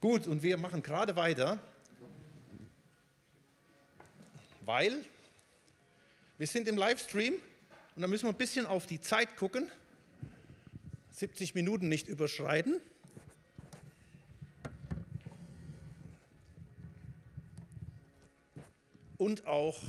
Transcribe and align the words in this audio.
Gut, 0.00 0.26
und 0.26 0.42
wir 0.42 0.56
machen 0.56 0.82
gerade 0.82 1.14
weiter, 1.14 1.58
weil 4.62 5.04
wir 6.38 6.46
sind 6.46 6.68
im 6.68 6.78
Livestream 6.78 7.34
und 7.96 8.00
da 8.00 8.08
müssen 8.08 8.24
wir 8.24 8.30
ein 8.30 8.38
bisschen 8.38 8.64
auf 8.64 8.86
die 8.86 9.02
Zeit 9.02 9.36
gucken. 9.36 9.70
70 11.10 11.54
Minuten 11.54 11.90
nicht 11.90 12.08
überschreiten. 12.08 12.80
Und 19.18 19.46
auch, 19.46 19.82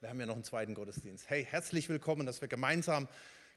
wir 0.00 0.08
haben 0.08 0.18
ja 0.18 0.26
noch 0.26 0.34
einen 0.34 0.42
zweiten 0.42 0.74
Gottesdienst. 0.74 1.30
Hey, 1.30 1.46
herzlich 1.48 1.88
willkommen, 1.88 2.26
dass 2.26 2.40
wir 2.40 2.48
gemeinsam 2.48 3.06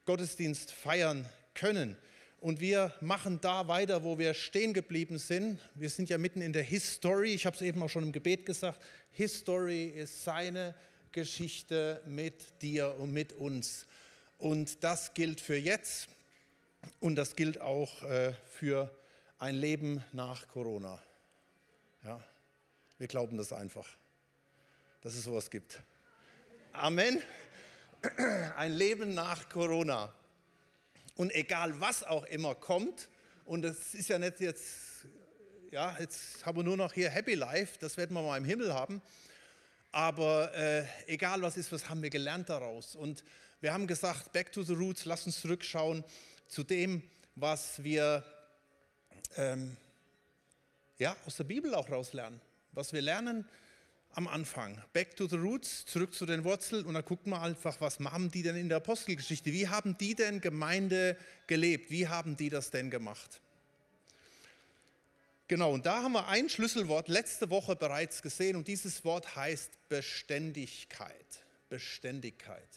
Gottesdienst 0.06 0.72
feiern 0.72 1.28
können. 1.56 1.98
Und 2.42 2.62
wir 2.62 2.94
machen 3.02 3.42
da 3.42 3.68
weiter, 3.68 4.04
wo 4.04 4.18
wir 4.18 4.34
stehen 4.34 4.74
geblieben 4.74 5.18
sind. 5.18 5.60
Wir 5.76 5.90
sind 5.90 6.10
ja 6.10 6.18
mitten 6.18 6.42
in 6.42 6.54
der 6.54 6.64
History. 6.64 7.34
Ich 7.34 7.46
habe 7.46 7.56
es 7.56 7.62
eben 7.62 7.84
auch 7.84 7.90
schon 7.90 8.04
im 8.04 8.12
Gebet 8.14 8.46
gesagt. 8.46 8.82
History 9.12 9.86
ist 9.88 10.24
seine 10.24 10.74
Geschichte 11.12 12.02
mit 12.06 12.62
dir 12.62 12.96
und 12.98 13.12
mit 13.12 13.34
uns. 13.34 13.86
Und 14.38 14.84
das 14.86 15.14
gilt 15.14 15.42
für 15.42 15.58
jetzt 15.58 16.08
und 17.02 17.16
das 17.16 17.36
gilt 17.36 17.60
auch 17.60 18.04
äh, 18.04 18.34
für 18.54 18.90
ein 19.38 19.56
Leben 19.56 20.04
nach 20.14 20.48
Corona. 20.48 21.02
Ja, 22.06 22.24
wir 22.98 23.08
glauben 23.08 23.38
das 23.38 23.52
einfach, 23.52 23.88
dass 25.02 25.14
es 25.14 25.26
sowas 25.26 25.50
gibt. 25.50 25.82
Amen. 26.72 27.22
Ein 28.56 28.72
Leben 28.72 29.14
nach 29.14 29.50
Corona. 29.50 30.14
Und 31.20 31.36
egal 31.36 31.82
was 31.82 32.06
auch 32.06 32.24
immer 32.28 32.56
kommt, 32.56 33.10
und 33.44 33.66
es 33.66 33.94
ist 33.94 34.08
ja 34.08 34.18
nicht 34.18 34.40
jetzt, 34.40 35.06
ja, 35.70 35.98
jetzt 36.00 36.46
haben 36.46 36.60
wir 36.60 36.64
nur 36.64 36.78
noch 36.78 36.94
hier 36.94 37.10
Happy 37.10 37.34
Life, 37.34 37.78
das 37.78 37.98
werden 37.98 38.14
wir 38.14 38.22
mal 38.22 38.38
im 38.38 38.46
Himmel 38.46 38.74
haben. 38.74 39.02
Aber 39.92 40.56
äh, 40.56 40.86
egal 41.08 41.42
was 41.42 41.58
ist, 41.58 41.74
was 41.74 41.90
haben 41.90 42.02
wir 42.02 42.10
gelernt 42.10 42.48
daraus? 42.48 42.96
Und 42.96 43.26
wir 43.60 43.74
haben 43.74 43.86
gesagt, 43.86 44.32
back 44.32 44.54
to 44.54 44.64
the 44.64 44.72
roots, 44.72 45.04
lass 45.04 45.26
uns 45.26 45.42
zurückschauen 45.42 46.06
zu 46.48 46.64
dem, 46.64 47.04
was 47.36 47.84
wir 47.84 48.24
ähm, 49.36 49.76
ja, 51.00 51.18
aus 51.26 51.36
der 51.36 51.44
Bibel 51.44 51.76
auch 51.76 51.90
rauslernen. 51.90 52.40
Was 52.72 52.94
wir 52.94 53.02
lernen 53.02 53.44
am 54.14 54.28
Anfang. 54.28 54.82
Back 54.94 55.16
to 55.16 55.28
the 55.28 55.38
roots, 55.38 55.86
zurück 55.86 56.14
zu 56.14 56.26
den 56.26 56.44
Wurzeln 56.44 56.86
und 56.86 56.94
dann 56.94 57.06
gucken 57.06 57.32
wir 57.32 57.42
einfach, 57.42 57.80
was 57.82 58.00
haben 58.00 58.32
die 58.32 58.44
denn 58.44 58.56
in 58.56 58.70
der 58.70 58.78
Apostelgeschichte? 58.78 59.52
Wie 59.52 59.68
haben 59.68 59.98
die 59.98 60.16
denn 60.16 60.42
Gemeinde 60.42 61.18
gelebt? 61.48 61.92
Wie 61.92 62.08
haben 62.08 62.36
die 62.36 62.50
das 62.50 62.72
denn 62.72 62.90
gemacht? 62.90 63.42
Genau, 65.48 65.74
und 65.74 65.88
da 65.88 66.04
haben 66.04 66.12
wir 66.12 66.28
ein 66.28 66.48
Schlüsselwort 66.48 67.08
letzte 67.08 67.50
Woche 67.50 67.76
bereits 67.76 68.22
gesehen 68.22 68.56
und 68.56 68.68
dieses 68.68 69.04
Wort 69.04 69.36
heißt 69.36 69.72
Beständigkeit. 69.90 71.44
Beständigkeit. 71.70 72.70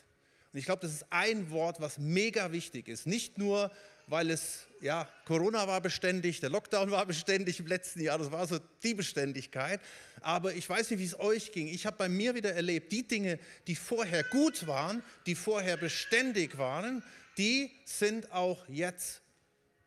Und 0.53 0.59
ich 0.59 0.65
glaube, 0.65 0.83
das 0.83 0.93
ist 0.93 1.07
ein 1.11 1.51
Wort, 1.51 1.81
was 1.81 1.99
mega 1.99 2.51
wichtig 2.53 2.89
ist. 2.89 3.07
Nicht 3.07 3.37
nur, 3.37 3.71
weil 4.07 4.31
es, 4.31 4.67
ja, 4.83 5.09
Corona 5.27 5.67
war 5.69 5.81
beständig, 5.81 6.41
der 6.41 6.51
Lockdown 6.51 6.91
war 6.91 7.07
beständig 7.07 7.61
im 7.61 7.69
letzten 7.69 8.01
Jahr, 8.01 8.19
das 8.19 8.33
war 8.33 8.47
so 8.49 8.59
die 8.83 8.95
Beständigkeit. 8.95 9.81
Aber 10.21 10.55
ich 10.55 10.69
weiß 10.69 10.91
nicht, 10.91 10.99
wie 10.99 11.05
es 11.05 11.19
euch 11.19 11.53
ging. 11.53 11.69
Ich 11.69 11.87
habe 11.87 11.97
bei 11.97 12.09
mir 12.09 12.35
wieder 12.35 12.53
erlebt, 12.53 12.91
die 12.91 13.07
Dinge, 13.07 13.39
die 13.69 13.77
vorher 13.77 14.25
gut 14.25 14.67
waren, 14.67 15.03
die 15.27 15.37
vorher 15.37 15.77
beständig 15.77 16.59
waren, 16.59 17.05
die 17.39 17.71
sind 17.85 18.33
auch 18.33 18.69
jetzt 18.69 19.23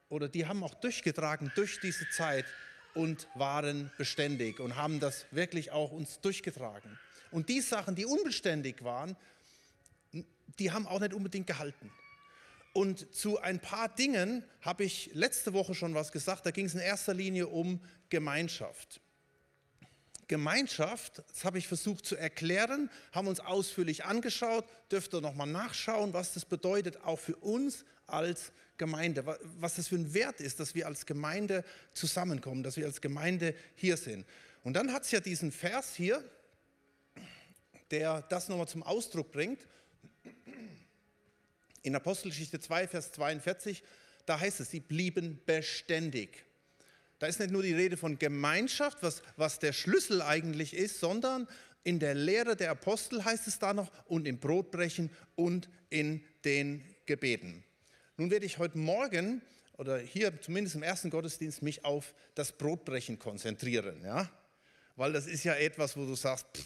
oder 0.07 0.29
die 0.29 0.47
haben 0.47 0.63
auch 0.63 0.73
durchgetragen 0.75 1.51
durch 1.55 1.79
diese 1.81 2.09
Zeit 2.09 2.45
und 2.93 3.27
waren 3.35 3.91
beständig 3.97 4.61
und 4.61 4.77
haben 4.77 5.01
das 5.01 5.25
wirklich 5.31 5.71
auch 5.71 5.91
uns 5.91 6.21
durchgetragen. 6.21 6.97
Und 7.31 7.49
die 7.49 7.59
Sachen, 7.59 7.95
die 7.95 8.05
unbeständig 8.05 8.81
waren, 8.83 9.17
die 10.57 10.71
haben 10.71 10.87
auch 10.87 11.01
nicht 11.01 11.13
unbedingt 11.13 11.47
gehalten. 11.47 11.91
Und 12.75 13.15
zu 13.15 13.39
ein 13.39 13.61
paar 13.61 13.87
Dingen 13.87 14.43
habe 14.59 14.83
ich 14.83 15.09
letzte 15.13 15.53
Woche 15.53 15.73
schon 15.73 15.95
was 15.95 16.11
gesagt. 16.11 16.45
Da 16.45 16.51
ging 16.51 16.65
es 16.65 16.73
in 16.73 16.81
erster 16.81 17.13
Linie 17.13 17.47
um 17.47 17.79
Gemeinschaft. 18.09 18.99
Gemeinschaft, 20.27 21.23
das 21.29 21.45
habe 21.45 21.57
ich 21.57 21.69
versucht 21.69 22.05
zu 22.05 22.17
erklären, 22.17 22.89
haben 23.13 23.29
uns 23.29 23.39
ausführlich 23.39 24.03
angeschaut, 24.03 24.65
dürft 24.91 25.13
ihr 25.13 25.21
nochmal 25.21 25.47
nachschauen, 25.47 26.11
was 26.11 26.33
das 26.33 26.43
bedeutet, 26.43 27.01
auch 27.05 27.17
für 27.17 27.37
uns 27.37 27.85
als 28.07 28.51
Gemeinde, 28.75 29.25
was 29.57 29.75
das 29.75 29.87
für 29.87 29.95
ein 29.95 30.13
Wert 30.13 30.41
ist, 30.41 30.59
dass 30.59 30.75
wir 30.75 30.85
als 30.85 31.05
Gemeinde 31.05 31.63
zusammenkommen, 31.93 32.61
dass 32.61 32.75
wir 32.75 32.87
als 32.87 32.99
Gemeinde 32.99 33.55
hier 33.75 33.95
sind. 33.95 34.27
Und 34.63 34.73
dann 34.73 34.91
hat 34.91 35.03
es 35.03 35.11
ja 35.11 35.21
diesen 35.21 35.53
Vers 35.53 35.95
hier, 35.95 36.21
der 37.89 38.23
das 38.23 38.49
nochmal 38.49 38.67
zum 38.67 38.83
Ausdruck 38.83 39.31
bringt. 39.31 39.65
In 41.85 41.95
Apostelgeschichte 41.95 42.59
2, 42.59 42.87
Vers 42.87 43.11
42, 43.11 43.83
da 44.25 44.39
heißt 44.39 44.59
es, 44.59 44.71
sie 44.71 44.79
blieben 44.79 45.39
beständig. 45.45 46.43
Da 47.19 47.27
ist 47.27 47.39
nicht 47.39 47.51
nur 47.51 47.61
die 47.61 47.75
Rede 47.75 47.95
von 47.95 48.17
Gemeinschaft, 48.17 48.97
was, 49.01 49.21
was 49.37 49.59
der 49.59 49.71
Schlüssel 49.71 50.23
eigentlich 50.23 50.73
ist, 50.73 50.99
sondern 50.99 51.47
in 51.83 51.99
der 51.99 52.15
Lehre 52.15 52.55
der 52.55 52.71
Apostel 52.71 53.23
heißt 53.23 53.45
es 53.45 53.59
da 53.59 53.75
noch 53.75 53.91
und 54.07 54.27
im 54.27 54.39
Brotbrechen 54.39 55.11
und 55.35 55.69
in 55.91 56.25
den 56.43 56.83
Gebeten. 57.05 57.63
Nun 58.17 58.31
werde 58.31 58.47
ich 58.47 58.57
heute 58.57 58.79
Morgen 58.79 59.43
oder 59.77 59.99
hier 59.99 60.41
zumindest 60.41 60.75
im 60.75 60.81
ersten 60.81 61.11
Gottesdienst 61.11 61.61
mich 61.61 61.85
auf 61.85 62.15
das 62.33 62.51
Brotbrechen 62.51 63.19
konzentrieren, 63.19 64.01
ja? 64.03 64.27
Weil 64.95 65.13
das 65.13 65.27
ist 65.27 65.43
ja 65.43 65.53
etwas, 65.53 65.95
wo 65.95 66.07
du 66.07 66.15
sagst, 66.15 66.47
pff, 66.51 66.65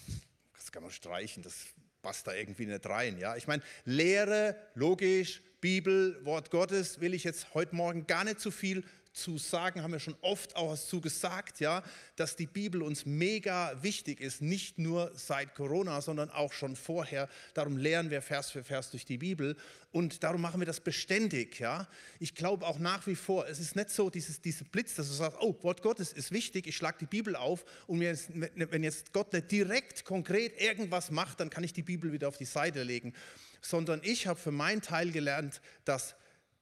das 0.56 0.72
kann 0.72 0.84
man 0.84 0.94
streichen, 0.94 1.44
das 1.44 1.66
passt 2.02 2.28
da 2.28 2.34
irgendwie 2.34 2.66
nicht 2.66 2.86
rein. 2.88 3.18
Ja? 3.18 3.36
Ich 3.36 3.48
meine, 3.48 3.64
Lehre, 3.86 4.56
logisch, 4.76 5.42
Bibel, 5.62 6.24
Wort 6.26 6.52
Gottes, 6.52 7.02
will 7.02 7.14
ich 7.14 7.24
jetzt 7.24 7.54
heute 7.54 7.76
Morgen 7.76 8.08
gar 8.08 8.24
nicht 8.24 8.40
zu 8.40 8.52
viel 8.52 8.84
zu 9.12 9.38
sagen, 9.38 9.82
haben 9.82 9.92
wir 9.92 10.00
schon 10.00 10.16
oft 10.22 10.56
auch 10.56 10.72
dazu 10.72 11.02
gesagt, 11.02 11.60
ja, 11.60 11.84
dass 12.16 12.36
die 12.36 12.46
Bibel 12.46 12.82
uns 12.84 13.06
mega 13.06 13.74
wichtig 13.82 14.22
ist, 14.22 14.42
nicht 14.42 14.78
nur 14.78 15.12
seit 15.16 15.56
Corona, 15.56 16.02
sondern 16.02 16.30
auch 16.30 16.54
schon 16.54 16.76
vorher. 16.76 17.28
Darum 17.54 17.78
lernen 17.78 18.12
wir 18.12 18.22
Vers 18.22 18.52
für 18.52 18.64
Vers 18.64 18.92
durch 18.92 19.06
die 19.06 19.18
Bibel 19.18 19.56
und 19.92 20.24
darum 20.24 20.42
machen 20.42 20.62
wir 20.62 20.68
das 20.68 20.80
beständig, 20.80 21.60
ja. 21.60 21.88
Ich 22.20 22.36
glaube 22.36 22.66
auch 22.68 22.78
nach 22.78 23.08
wie 23.08 23.16
vor, 23.16 23.48
es 23.48 23.60
ist 23.60 23.76
nicht 23.76 23.90
so 23.90 24.10
dieses, 24.10 24.42
diese 24.42 24.64
Blitz, 24.64 24.96
dass 24.96 25.08
du 25.08 25.14
sagst, 25.14 25.40
oh, 25.42 25.56
Wort 25.64 25.82
Gottes 25.82 26.14
ist 26.14 26.32
wichtig, 26.32 26.68
ich 26.68 26.78
schlage 26.78 27.00
die 27.02 27.08
Bibel 27.08 27.36
auf 27.36 27.66
und 27.88 28.00
wenn 28.00 28.84
jetzt 28.84 29.12
Gott 29.12 29.34
nicht 29.34 29.52
direkt 29.52 30.06
konkret 30.06 30.62
irgendwas 30.62 31.10
macht, 31.10 31.40
dann 31.40 31.50
kann 31.50 31.64
ich 31.64 31.74
die 31.74 31.82
Bibel 31.84 32.14
wieder 32.14 32.28
auf 32.28 32.38
die 32.38 32.46
Seite 32.46 32.84
legen, 32.84 33.14
sondern 33.62 34.02
ich 34.04 34.28
habe 34.28 34.40
für 34.40 34.52
meinen 34.52 34.82
Teil 34.82 35.12
gelernt, 35.12 35.62
dass 35.84 36.16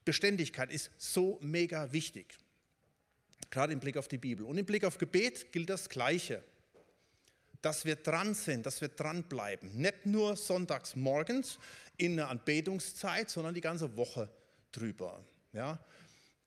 Beständigkeit 0.07 0.71
ist 0.71 0.89
so 0.97 1.37
mega 1.41 1.91
wichtig. 1.91 2.37
Gerade 3.49 3.73
im 3.73 3.81
Blick 3.81 3.97
auf 3.97 4.07
die 4.07 4.17
Bibel. 4.17 4.45
Und 4.45 4.57
im 4.57 4.65
Blick 4.65 4.85
auf 4.85 4.97
Gebet 4.97 5.51
gilt 5.51 5.69
das 5.69 5.89
Gleiche. 5.89 6.41
Dass 7.61 7.83
wir 7.83 7.97
dran 7.97 8.33
sind, 8.33 8.65
dass 8.65 8.79
wir 8.79 8.87
dranbleiben. 8.87 9.75
Nicht 9.75 10.05
nur 10.05 10.37
sonntags 10.37 10.95
morgens 10.95 11.59
in 11.97 12.15
der 12.15 12.29
Anbetungszeit, 12.29 13.29
sondern 13.29 13.53
die 13.53 13.59
ganze 13.59 13.97
Woche 13.97 14.29
drüber. 14.71 15.21
Ja? 15.51 15.77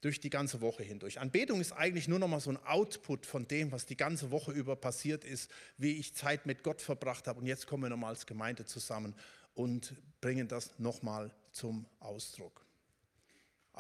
Durch 0.01 0.21
die 0.21 0.31
ganze 0.31 0.63
Woche 0.63 0.83
hindurch. 0.83 1.21
Anbetung 1.21 1.61
ist 1.61 1.73
eigentlich 1.73 2.09
nur 2.09 2.19
noch 2.19 2.29
mal 2.29 2.41
so 2.41 2.49
ein 2.49 2.65
Output 2.65 3.27
von 3.27 3.47
dem, 3.47 3.73
was 3.73 3.85
die 3.85 3.97
ganze 3.99 4.31
Woche 4.31 4.53
über 4.53 4.75
passiert 4.75 5.23
ist, 5.23 5.51
wie 5.77 5.99
ich 5.99 6.15
Zeit 6.15 6.47
mit 6.47 6.63
Gott 6.63 6.81
verbracht 6.81 7.27
habe. 7.27 7.41
Und 7.41 7.47
jetzt 7.47 7.67
kommen 7.67 7.83
wir 7.83 7.91
nochmal 7.91 8.15
als 8.15 8.25
Gemeinde 8.25 8.65
zusammen 8.65 9.15
und 9.53 9.93
bringen 10.23 10.49
das 10.49 10.79
nochmal 10.79 11.31
zum 11.53 11.85
Ausdruck. 11.99 12.65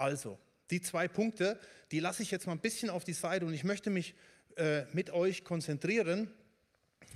Also, 0.00 0.38
die 0.70 0.80
zwei 0.80 1.08
Punkte, 1.08 1.60
die 1.92 2.00
lasse 2.00 2.22
ich 2.22 2.30
jetzt 2.30 2.46
mal 2.46 2.52
ein 2.52 2.60
bisschen 2.60 2.88
auf 2.88 3.04
die 3.04 3.12
Seite 3.12 3.44
und 3.44 3.52
ich 3.52 3.64
möchte 3.64 3.90
mich 3.90 4.14
äh, 4.56 4.84
mit 4.94 5.10
euch 5.10 5.44
konzentrieren 5.44 6.30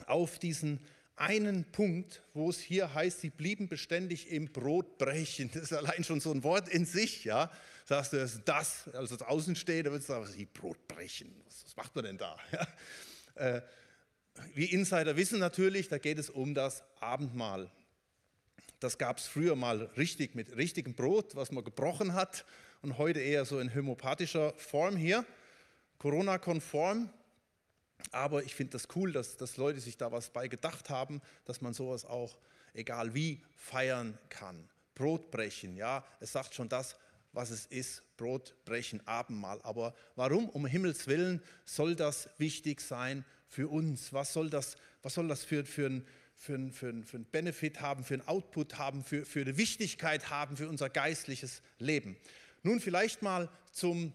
auf 0.05 0.39
diesen 0.39 0.81
einen 1.17 1.65
Punkt, 1.73 2.23
wo 2.35 2.51
es 2.51 2.61
hier 2.61 2.93
heißt, 2.93 3.23
sie 3.23 3.31
blieben 3.31 3.69
beständig 3.71 4.31
im 4.31 4.53
Brotbrechen. 4.53 5.51
Das 5.55 5.63
ist 5.63 5.73
allein 5.73 6.05
schon 6.05 6.21
so 6.21 6.31
ein 6.31 6.45
Wort 6.45 6.69
in 6.69 6.85
sich, 6.85 7.25
ja. 7.25 7.51
Sagst 7.87 8.13
du, 8.13 8.19
das 8.19 8.45
das, 8.45 8.89
also 8.93 9.17
das 9.17 9.27
Außenstehende, 9.27 9.91
wird 9.91 10.03
sagen, 10.03 10.27
sie 10.27 10.45
Brotbrechen, 10.45 11.35
was, 11.47 11.65
was, 11.65 11.77
macht 11.77 11.95
man 11.95 12.05
denn 12.05 12.19
da? 12.19 12.37
Ja. 12.53 13.57
Äh, 13.57 13.63
wie 14.55 14.67
Insider 14.67 15.17
wissen 15.17 15.39
natürlich, 15.39 15.89
da 15.89 15.97
geht 15.97 16.19
es 16.19 16.29
um 16.29 16.55
das 16.55 16.85
Abendmahl. 17.01 17.71
Das 18.81 18.99
gab 18.99 19.19
es 19.19 19.27
früher 19.27 19.57
mal 19.57 19.91
richtig 19.97 20.35
mit 20.35 20.57
richtigem 20.57 20.95
Brot, 20.95 21.37
was 21.37 21.51
man 21.51 21.65
gebrochen 21.65 22.15
hat 22.15 22.45
und 22.83 22.99
heute 22.99 23.21
eher 23.21 23.45
so 23.45 23.61
in 23.61 23.75
homöopathischer 23.75 24.53
Form 24.57 24.97
hier, 24.97 25.25
Corona-konform. 25.99 27.09
Aber 28.11 28.43
ich 28.43 28.55
finde 28.55 28.73
das 28.73 28.89
cool, 28.95 29.13
dass, 29.13 29.37
dass 29.37 29.57
Leute 29.57 29.81
sich 29.81 29.97
da 29.97 30.13
was 30.13 30.31
bei 30.31 30.49
gedacht 30.49 30.91
haben, 30.91 31.23
dass 31.47 31.61
man 31.61 31.73
sowas 31.73 32.05
auch, 32.05 32.37
egal 32.75 33.15
wie, 33.15 33.41
feiern 33.57 34.19
kann. 34.29 34.69
Brot 34.95 35.31
brechen, 35.31 35.77
ja, 35.77 36.05
es 36.21 36.33
sagt 36.33 36.55
schon 36.55 36.69
das, 36.69 36.97
was 37.33 37.51
es 37.51 37.67
ist, 37.67 38.03
Brot 38.17 38.55
brechen, 38.65 39.05
Abendmahl. 39.07 39.61
Aber 39.63 39.95
warum, 40.15 40.49
um 40.49 40.67
Himmels 40.67 41.07
Willen, 41.07 41.43
soll 41.65 41.97
das 41.97 42.29
wichtig 42.39 42.81
sein 42.81 43.25
für 43.49 43.69
uns? 43.69 44.13
Was 44.13 44.33
soll 44.33 44.51
das, 44.51 44.77
was 45.03 45.15
soll 45.15 45.27
das 45.27 45.45
für, 45.45 45.65
für, 45.65 45.87
ein, 45.87 46.07
für, 46.45 46.55
ein, 46.55 46.73
für, 46.73 46.93
für 47.05 47.17
ein 47.17 47.25
Benefit 47.25 47.81
haben, 47.81 48.05
für 48.05 48.15
einen 48.15 48.29
Output 48.29 48.77
haben, 48.79 49.03
für, 49.03 49.25
für 49.25 49.41
eine 49.41 49.57
Wichtigkeit 49.57 50.31
haben 50.31 50.57
für 50.57 50.69
unser 50.69 50.91
geistliches 50.91 51.63
Leben? 51.79 52.17
Nun 52.63 52.81
vielleicht 52.81 53.23
mal 53.23 53.49
zum 53.73 54.13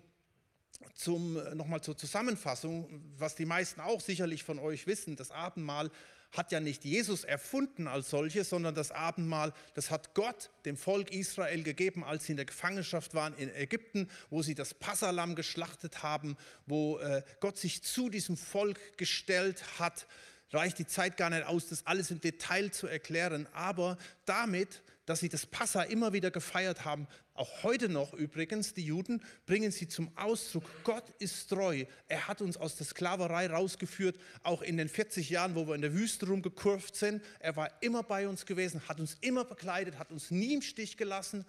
zum, 0.93 1.33
nochmal 1.57 1.81
zur 1.81 1.97
Zusammenfassung, 1.97 3.03
was 3.17 3.35
die 3.35 3.45
meisten 3.45 3.81
auch 3.81 3.99
sicherlich 3.99 4.43
von 4.43 4.59
euch 4.59 4.87
wissen, 4.87 5.17
das 5.17 5.29
Abendmahl 5.29 5.91
hat 6.31 6.51
ja 6.51 6.59
nicht 6.59 6.85
Jesus 6.85 7.23
erfunden 7.23 7.87
als 7.87 8.11
solches, 8.11 8.49
sondern 8.49 8.75
das 8.75 8.91
Abendmahl, 8.91 9.51
das 9.73 9.89
hat 9.89 10.13
Gott 10.13 10.51
dem 10.63 10.77
Volk 10.77 11.11
Israel 11.11 11.63
gegeben, 11.63 12.03
als 12.03 12.25
sie 12.25 12.33
in 12.33 12.37
der 12.37 12.45
Gefangenschaft 12.45 13.13
waren 13.15 13.35
in 13.35 13.53
Ägypten, 13.53 14.09
wo 14.29 14.43
sie 14.43 14.53
das 14.55 14.73
Passalam 14.73 15.35
geschlachtet 15.35 16.03
haben, 16.03 16.37
wo 16.67 16.99
äh, 16.99 17.23
Gott 17.39 17.57
sich 17.57 17.83
zu 17.83 18.09
diesem 18.09 18.37
Volk 18.37 18.97
gestellt 18.97 19.79
hat. 19.79 20.05
Reicht 20.51 20.79
die 20.79 20.87
Zeit 20.87 21.17
gar 21.17 21.29
nicht 21.29 21.45
aus, 21.45 21.67
das 21.67 21.85
alles 21.85 22.11
im 22.11 22.21
Detail 22.21 22.71
zu 22.71 22.87
erklären, 22.87 23.47
aber 23.53 23.97
damit 24.25 24.81
dass 25.09 25.21
sie 25.21 25.29
das 25.29 25.47
Passa 25.47 25.81
immer 25.81 26.13
wieder 26.13 26.29
gefeiert 26.29 26.85
haben, 26.85 27.07
auch 27.33 27.63
heute 27.63 27.89
noch 27.89 28.13
übrigens, 28.13 28.75
die 28.75 28.83
Juden, 28.83 29.23
bringen 29.47 29.71
sie 29.71 29.87
zum 29.87 30.15
Ausdruck, 30.15 30.63
Gott 30.83 31.09
ist 31.17 31.47
treu. 31.47 31.85
Er 32.07 32.27
hat 32.27 32.43
uns 32.43 32.57
aus 32.57 32.75
der 32.75 32.85
Sklaverei 32.85 33.47
rausgeführt, 33.47 34.19
auch 34.43 34.61
in 34.61 34.77
den 34.77 34.87
40 34.87 35.31
Jahren, 35.31 35.55
wo 35.55 35.67
wir 35.67 35.73
in 35.73 35.81
der 35.81 35.95
Wüste 35.95 36.27
rumgekurvt 36.27 36.95
sind. 36.95 37.23
Er 37.39 37.55
war 37.55 37.71
immer 37.81 38.03
bei 38.03 38.27
uns 38.27 38.45
gewesen, 38.45 38.87
hat 38.87 38.99
uns 38.99 39.17
immer 39.21 39.45
begleitet, 39.45 39.97
hat 39.97 40.11
uns 40.11 40.29
nie 40.29 40.53
im 40.53 40.61
Stich 40.61 40.95
gelassen 40.95 41.43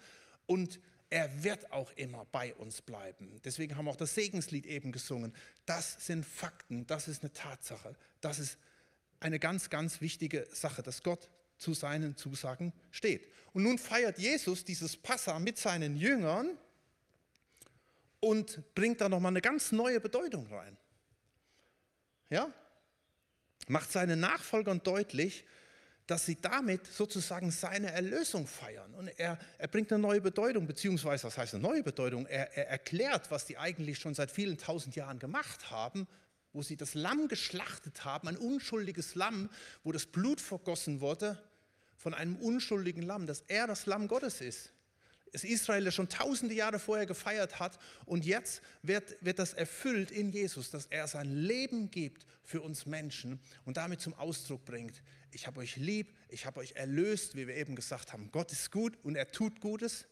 und 0.47 0.79
er 1.11 1.43
wird 1.43 1.71
auch 1.71 1.91
immer 1.97 2.25
bei 2.31 2.55
uns 2.55 2.81
bleiben. 2.81 3.39
Deswegen 3.45 3.77
haben 3.77 3.85
wir 3.85 3.91
auch 3.91 3.95
das 3.95 4.15
Segenslied 4.15 4.65
eben 4.65 4.91
gesungen. 4.91 5.35
Das 5.67 6.03
sind 6.03 6.25
Fakten, 6.25 6.87
das 6.87 7.07
ist 7.07 7.21
eine 7.21 7.31
Tatsache, 7.31 7.93
das 8.21 8.39
ist 8.39 8.57
eine 9.21 9.39
ganz, 9.39 9.69
ganz 9.69 10.01
wichtige 10.01 10.47
Sache, 10.51 10.83
dass 10.83 11.03
Gott 11.03 11.29
zu 11.57 11.73
seinen 11.73 12.17
Zusagen 12.17 12.73
steht. 12.89 13.29
Und 13.53 13.63
nun 13.63 13.77
feiert 13.77 14.17
Jesus 14.17 14.65
dieses 14.65 14.97
Passa 14.97 15.39
mit 15.39 15.57
seinen 15.57 15.95
Jüngern 15.95 16.57
und 18.19 18.73
bringt 18.75 18.99
da 18.99 19.09
nochmal 19.09 19.31
eine 19.31 19.41
ganz 19.41 19.71
neue 19.71 19.99
Bedeutung 19.99 20.47
rein. 20.47 20.77
Ja? 22.29 22.51
Macht 23.67 23.91
seinen 23.91 24.19
Nachfolgern 24.19 24.81
deutlich, 24.83 25.45
dass 26.07 26.25
sie 26.25 26.35
damit 26.41 26.87
sozusagen 26.87 27.51
seine 27.51 27.91
Erlösung 27.91 28.47
feiern. 28.47 28.93
Und 28.95 29.07
er, 29.19 29.37
er 29.57 29.67
bringt 29.67 29.91
eine 29.91 30.01
neue 30.01 30.21
Bedeutung, 30.21 30.65
beziehungsweise, 30.65 31.25
was 31.25 31.37
heißt 31.37 31.53
eine 31.53 31.63
neue 31.63 31.83
Bedeutung? 31.83 32.25
Er, 32.25 32.57
er 32.57 32.69
erklärt, 32.69 33.29
was 33.29 33.45
die 33.45 33.57
eigentlich 33.57 33.99
schon 33.99 34.15
seit 34.15 34.31
vielen 34.31 34.57
tausend 34.57 34.95
Jahren 34.95 35.19
gemacht 35.19 35.69
haben, 35.69 36.07
wo 36.53 36.61
sie 36.61 36.77
das 36.77 36.93
Lamm 36.93 37.27
geschlachtet 37.27 38.05
haben, 38.05 38.27
ein 38.27 38.37
unschuldiges 38.37 39.15
Lamm, 39.15 39.49
wo 39.83 39.91
das 39.91 40.05
Blut 40.05 40.41
vergossen 40.41 41.01
wurde 41.01 41.41
von 41.97 42.13
einem 42.13 42.35
unschuldigen 42.37 43.03
Lamm, 43.03 43.27
dass 43.27 43.43
er 43.47 43.67
das 43.67 43.85
Lamm 43.85 44.07
Gottes 44.07 44.41
ist. 44.41 44.73
Das 45.31 45.45
Israel 45.45 45.89
schon 45.93 46.09
tausende 46.09 46.53
Jahre 46.53 46.77
vorher 46.77 47.05
gefeiert 47.05 47.59
hat 47.59 47.79
und 48.05 48.25
jetzt 48.25 48.61
wird, 48.81 49.15
wird 49.21 49.39
das 49.39 49.53
erfüllt 49.53 50.11
in 50.11 50.29
Jesus, 50.29 50.71
dass 50.71 50.87
er 50.87 51.07
sein 51.07 51.31
Leben 51.31 51.89
gibt 51.89 52.25
für 52.43 52.61
uns 52.61 52.85
Menschen 52.85 53.39
und 53.63 53.77
damit 53.77 54.01
zum 54.01 54.13
Ausdruck 54.15 54.65
bringt, 54.65 55.01
ich 55.31 55.47
habe 55.47 55.61
euch 55.61 55.77
lieb, 55.77 56.13
ich 56.27 56.45
habe 56.45 56.59
euch 56.59 56.73
erlöst, 56.73 57.35
wie 57.35 57.47
wir 57.47 57.55
eben 57.55 57.75
gesagt 57.75 58.11
haben, 58.11 58.29
Gott 58.31 58.51
ist 58.51 58.71
gut 58.71 58.97
und 59.03 59.15
er 59.15 59.31
tut 59.31 59.61
Gutes 59.61 60.05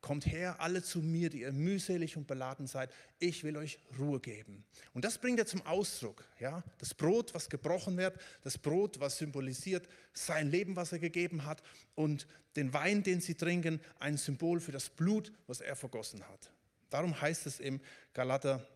Kommt 0.00 0.26
her, 0.26 0.60
alle 0.60 0.82
zu 0.82 1.00
mir, 1.00 1.28
die 1.28 1.40
ihr 1.40 1.52
mühselig 1.52 2.16
und 2.16 2.26
beladen 2.26 2.66
seid. 2.66 2.92
Ich 3.18 3.42
will 3.42 3.56
euch 3.56 3.78
Ruhe 3.98 4.20
geben. 4.20 4.64
Und 4.94 5.04
das 5.04 5.18
bringt 5.18 5.38
er 5.38 5.46
zum 5.46 5.64
Ausdruck. 5.66 6.24
Ja? 6.38 6.62
Das 6.78 6.94
Brot, 6.94 7.34
was 7.34 7.50
gebrochen 7.50 7.96
wird, 7.96 8.18
das 8.42 8.58
Brot, 8.58 9.00
was 9.00 9.18
symbolisiert 9.18 9.88
sein 10.12 10.50
Leben, 10.50 10.76
was 10.76 10.92
er 10.92 11.00
gegeben 11.00 11.44
hat, 11.44 11.62
und 11.94 12.26
den 12.54 12.72
Wein, 12.72 13.02
den 13.02 13.20
sie 13.20 13.34
trinken, 13.34 13.80
ein 13.98 14.16
Symbol 14.16 14.60
für 14.60 14.72
das 14.72 14.88
Blut, 14.88 15.32
was 15.46 15.60
er 15.60 15.76
vergossen 15.76 16.26
hat. 16.28 16.50
Darum 16.90 17.20
heißt 17.20 17.46
es 17.46 17.60
im 17.60 17.80
Galater, 18.14 18.66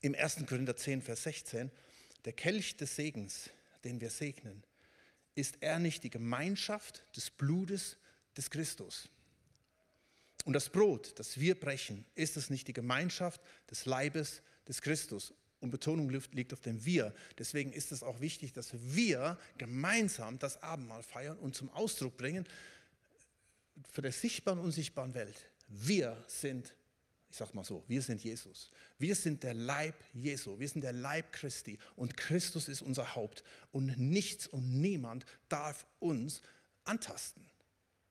im 0.00 0.14
1. 0.14 0.46
Korinther 0.46 0.76
10, 0.76 1.02
Vers 1.02 1.22
16, 1.22 1.70
der 2.24 2.32
Kelch 2.32 2.76
des 2.76 2.96
Segens, 2.96 3.50
den 3.84 4.00
wir 4.00 4.10
segnen, 4.10 4.62
ist 5.34 5.56
er 5.60 5.78
nicht 5.78 6.02
die 6.02 6.10
Gemeinschaft 6.10 7.04
des 7.16 7.30
Blutes 7.30 7.96
des 8.36 8.50
Christus? 8.50 9.08
Und 10.48 10.54
das 10.54 10.70
Brot, 10.70 11.12
das 11.18 11.38
wir 11.38 11.60
brechen, 11.60 12.06
ist 12.14 12.38
es 12.38 12.48
nicht 12.48 12.68
die 12.68 12.72
Gemeinschaft 12.72 13.38
des 13.70 13.84
Leibes 13.84 14.40
des 14.66 14.80
Christus. 14.80 15.34
Und 15.60 15.70
Betonung 15.70 16.08
liegt 16.08 16.54
auf 16.54 16.60
dem 16.60 16.82
Wir. 16.86 17.14
Deswegen 17.36 17.70
ist 17.70 17.92
es 17.92 18.02
auch 18.02 18.18
wichtig, 18.20 18.54
dass 18.54 18.70
wir 18.72 19.38
gemeinsam 19.58 20.38
das 20.38 20.62
Abendmahl 20.62 21.02
feiern 21.02 21.36
und 21.36 21.54
zum 21.54 21.68
Ausdruck 21.68 22.16
bringen 22.16 22.48
für 23.92 24.00
der 24.00 24.10
sichtbaren 24.10 24.58
und 24.60 24.64
unsichtbaren 24.64 25.12
Welt. 25.12 25.50
Wir 25.68 26.16
sind, 26.28 26.74
ich 27.30 27.36
sag 27.36 27.52
mal 27.52 27.62
so, 27.62 27.84
wir 27.86 28.00
sind 28.00 28.24
Jesus. 28.24 28.70
Wir 28.96 29.16
sind 29.16 29.42
der 29.42 29.52
Leib 29.52 29.96
Jesu. 30.14 30.58
Wir 30.58 30.70
sind 30.70 30.80
der 30.80 30.94
Leib 30.94 31.30
Christi. 31.30 31.78
Und 31.94 32.16
Christus 32.16 32.68
ist 32.68 32.80
unser 32.80 33.14
Haupt. 33.14 33.44
Und 33.70 33.98
nichts 33.98 34.46
und 34.46 34.80
niemand 34.80 35.26
darf 35.50 35.84
uns 35.98 36.40
antasten 36.84 37.44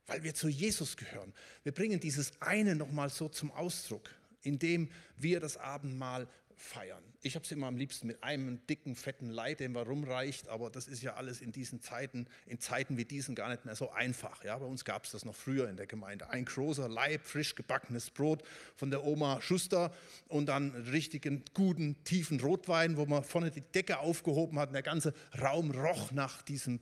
weil 0.08 0.24
wir 0.24 0.34
zu 0.34 0.48
Jesus 0.48 0.98
gehören. 0.98 1.34
Wir 1.64 1.74
bringen 1.74 2.00
dieses 2.00 2.32
eine 2.42 2.76
nochmal 2.76 3.10
so 3.10 3.30
zum 3.30 3.52
Ausdruck, 3.52 4.10
indem 4.42 4.90
wir 5.18 5.40
das 5.40 5.58
Abendmahl 5.58 6.28
feiern. 6.56 7.04
Ich 7.22 7.36
habe 7.36 7.46
es 7.46 7.52
immer 7.52 7.68
am 7.68 7.78
liebsten 7.78 8.08
mit 8.08 8.24
einem 8.24 8.66
dicken, 8.68 8.96
fetten 8.96 9.30
Leib, 9.30 9.60
den 9.60 9.74
man 9.74 9.86
rumreicht, 9.86 10.48
aber 10.48 10.72
das 10.72 10.88
ist 10.88 11.04
ja 11.04 11.14
alles 11.14 11.40
in 11.42 11.52
diesen 11.52 11.82
Zeiten, 11.82 12.26
in 12.48 12.60
Zeiten 12.60 12.98
wie 12.98 13.06
diesen 13.06 13.36
gar 13.36 13.50
nicht 13.50 13.66
mehr 13.66 13.76
so 13.76 13.92
einfach. 13.92 14.44
Ja, 14.44 14.58
bei 14.58 14.66
uns 14.66 14.84
gab 14.84 15.06
es 15.06 15.12
das 15.12 15.24
noch 15.24 15.36
früher 15.36 15.70
in 15.70 15.78
der 15.78 15.86
Gemeinde. 15.86 16.30
Ein 16.30 16.46
großer 16.46 16.90
Leib, 16.90 17.22
frisch 17.24 17.54
gebackenes 17.54 18.10
Brot 18.10 18.44
von 18.76 18.90
der 18.90 19.04
Oma 19.04 19.40
Schuster 19.42 19.94
und 20.30 20.48
dann 20.48 20.72
richtigen, 20.72 21.44
guten, 21.54 22.04
tiefen 22.04 22.40
Rotwein, 22.40 22.98
wo 22.98 23.06
man 23.06 23.24
vorne 23.24 23.52
die 23.52 23.62
Decke 23.62 24.00
aufgehoben 24.00 24.58
hat 24.58 24.70
und 24.70 24.74
der 24.74 24.84
ganze 24.84 25.14
Raum 25.40 25.72
roch 25.72 26.12
nach 26.12 26.42
diesem 26.42 26.80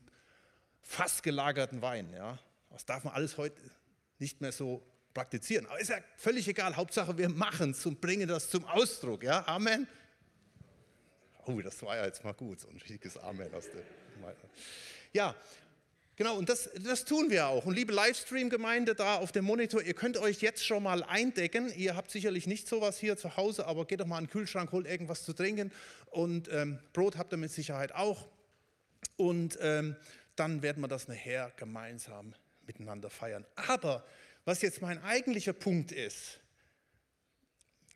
fast 0.82 1.22
gelagerten 1.24 1.82
Wein. 1.82 2.14
Ja. 2.14 2.40
Das 2.76 2.86
darf 2.86 3.06
man 3.06 3.14
alles 3.14 3.38
heute 3.38 3.56
nicht 4.20 4.42
mehr 4.42 4.52
so 4.52 4.84
praktizieren. 5.14 5.66
Aber 5.66 5.80
ist 5.80 5.92
ja 5.92 6.00
völlig 6.18 6.46
egal. 6.46 6.76
Hauptsache, 6.76 7.18
wir 7.18 7.30
machen 7.30 7.72
es 7.72 7.86
und 7.86 8.02
bringen 8.02 8.28
das 8.28 8.50
zum 8.50 8.66
Ausdruck. 8.66 9.24
Ja, 9.24 9.48
Amen. 9.48 9.88
Oh, 11.46 11.62
das 11.62 11.82
war 11.84 11.96
ja 11.96 12.04
jetzt 12.04 12.22
mal 12.26 12.34
gut, 12.34 12.60
so 12.60 12.68
ein 12.68 12.76
richtiges 12.76 13.18
Amen 13.18 13.54
aus 13.54 13.64
der 13.72 13.82
Ja, 15.14 15.34
genau, 16.18 16.38
und 16.38 16.50
das, 16.50 16.70
das 16.84 17.06
tun 17.06 17.30
wir 17.30 17.48
auch. 17.48 17.66
Und 17.66 17.76
liebe 17.76 17.94
Livestream-Gemeinde 17.94 18.94
da 18.94 19.20
auf 19.20 19.32
dem 19.32 19.46
Monitor, 19.46 19.82
ihr 19.82 19.94
könnt 19.94 20.18
euch 20.18 20.42
jetzt 20.42 20.66
schon 20.66 20.84
mal 20.84 21.02
eindecken. 21.02 21.72
Ihr 21.78 21.96
habt 21.96 22.12
sicherlich 22.12 22.46
nicht 22.46 22.68
sowas 22.68 23.00
hier 23.00 23.16
zu 23.16 23.38
Hause, 23.38 23.68
aber 23.68 23.86
geht 23.86 24.02
doch 24.02 24.06
mal 24.06 24.20
in 24.20 24.26
den 24.26 24.32
Kühlschrank, 24.32 24.74
holt 24.74 24.86
irgendwas 24.86 25.24
zu 25.24 25.32
trinken. 25.32 25.72
Und 26.12 26.50
ähm, 26.52 26.80
Brot 26.92 27.16
habt 27.16 27.32
ihr 27.32 27.38
mit 27.38 27.54
Sicherheit 27.54 27.94
auch. 27.94 28.28
Und 29.16 29.58
ähm, 29.62 29.96
dann 30.36 30.62
werden 30.62 30.84
wir 30.84 30.90
das 30.90 31.08
nachher 31.08 31.54
gemeinsam 31.56 32.36
miteinander 32.68 33.10
feiern. 33.10 33.46
Aber 33.56 34.06
was 34.46 34.62
jetzt 34.62 34.82
mein 34.82 35.02
eigentlicher 35.04 35.54
Punkt 35.54 35.92
ist, 35.92 36.40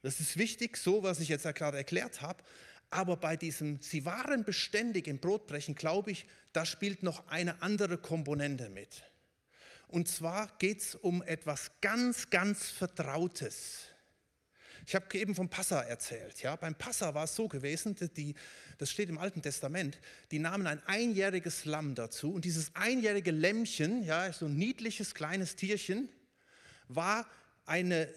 das 0.02 0.20
ist 0.20 0.38
wichtig, 0.38 0.78
so 0.78 1.04
was 1.04 1.20
ich 1.20 1.30
jetzt 1.30 1.44
gerade 1.56 1.78
erklärt 1.78 2.22
habe, 2.22 2.44
aber 2.90 3.18
bei 3.18 3.36
diesem, 3.36 3.82
sie 3.82 4.06
waren 4.06 4.44
beständig 4.44 5.08
im 5.08 5.20
Brotbrechen, 5.20 5.76
glaube 5.76 6.12
ich, 6.12 6.26
da 6.54 6.66
spielt 6.66 7.04
noch 7.04 7.28
eine 7.28 7.62
andere 7.62 7.98
Komponente 7.98 8.70
mit. 8.70 9.04
Und 9.88 10.08
zwar 10.08 10.48
geht 10.58 10.82
es 10.82 10.96
um 10.96 11.22
etwas 11.24 11.72
ganz, 11.82 12.30
ganz 12.30 12.70
Vertrautes. 12.70 13.89
Ich 14.90 14.96
habe 14.96 15.06
eben 15.20 15.36
vom 15.36 15.50
Passa 15.50 15.82
erzählt. 15.82 16.42
Ja? 16.42 16.56
Beim 16.56 16.74
Passa 16.74 17.14
war 17.14 17.26
es 17.26 17.36
so 17.36 17.48
gewesen, 17.48 17.96
die, 18.18 18.34
das 18.80 18.90
steht 18.90 19.08
im 19.10 19.20
Alten 19.20 19.44
Testament, 19.44 20.00
die 20.32 20.40
nahmen 20.40 20.66
ein 20.66 20.82
einjähriges 20.88 21.66
Lamm 21.66 21.94
dazu 21.94 22.34
und 22.34 22.44
dieses 22.44 22.76
einjährige 22.76 23.30
Lämmchen, 23.30 24.04
ja, 24.04 24.34
so 24.34 24.48
ein 24.48 24.56
niedliches 24.56 25.14
kleines 25.14 25.56
Tierchen, 25.56 26.10
war 26.88 27.28
eine 27.68 28.10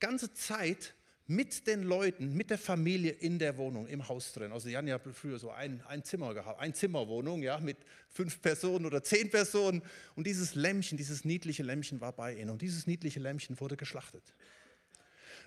ganze 0.00 0.34
Zeit 0.34 0.94
mit 1.28 1.68
den 1.68 1.84
Leuten, 1.84 2.34
mit 2.34 2.50
der 2.50 2.58
Familie 2.58 3.12
in 3.12 3.38
der 3.38 3.56
Wohnung, 3.56 3.86
im 3.86 4.08
Haus 4.08 4.32
drin. 4.32 4.50
Also 4.50 4.68
die 4.68 4.76
hatten 4.76 4.88
ja 4.88 4.98
früher 4.98 5.38
so 5.38 5.52
ein, 5.52 5.80
ein 5.86 6.02
Zimmer 6.02 6.34
gehabt, 6.34 6.58
eine 6.58 6.72
Zimmerwohnung, 6.72 7.44
ja, 7.44 7.60
mit 7.60 7.76
fünf 8.08 8.42
Personen 8.42 8.84
oder 8.84 9.00
zehn 9.04 9.30
Personen. 9.30 9.80
Und 10.16 10.26
dieses 10.26 10.56
Lämmchen, 10.56 10.98
dieses 10.98 11.24
niedliche 11.24 11.62
Lämmchen 11.62 12.00
war 12.00 12.12
bei 12.12 12.34
ihnen. 12.34 12.50
Und 12.50 12.62
dieses 12.62 12.88
niedliche 12.88 13.20
Lämmchen 13.20 13.60
wurde 13.60 13.76
geschlachtet. 13.76 14.34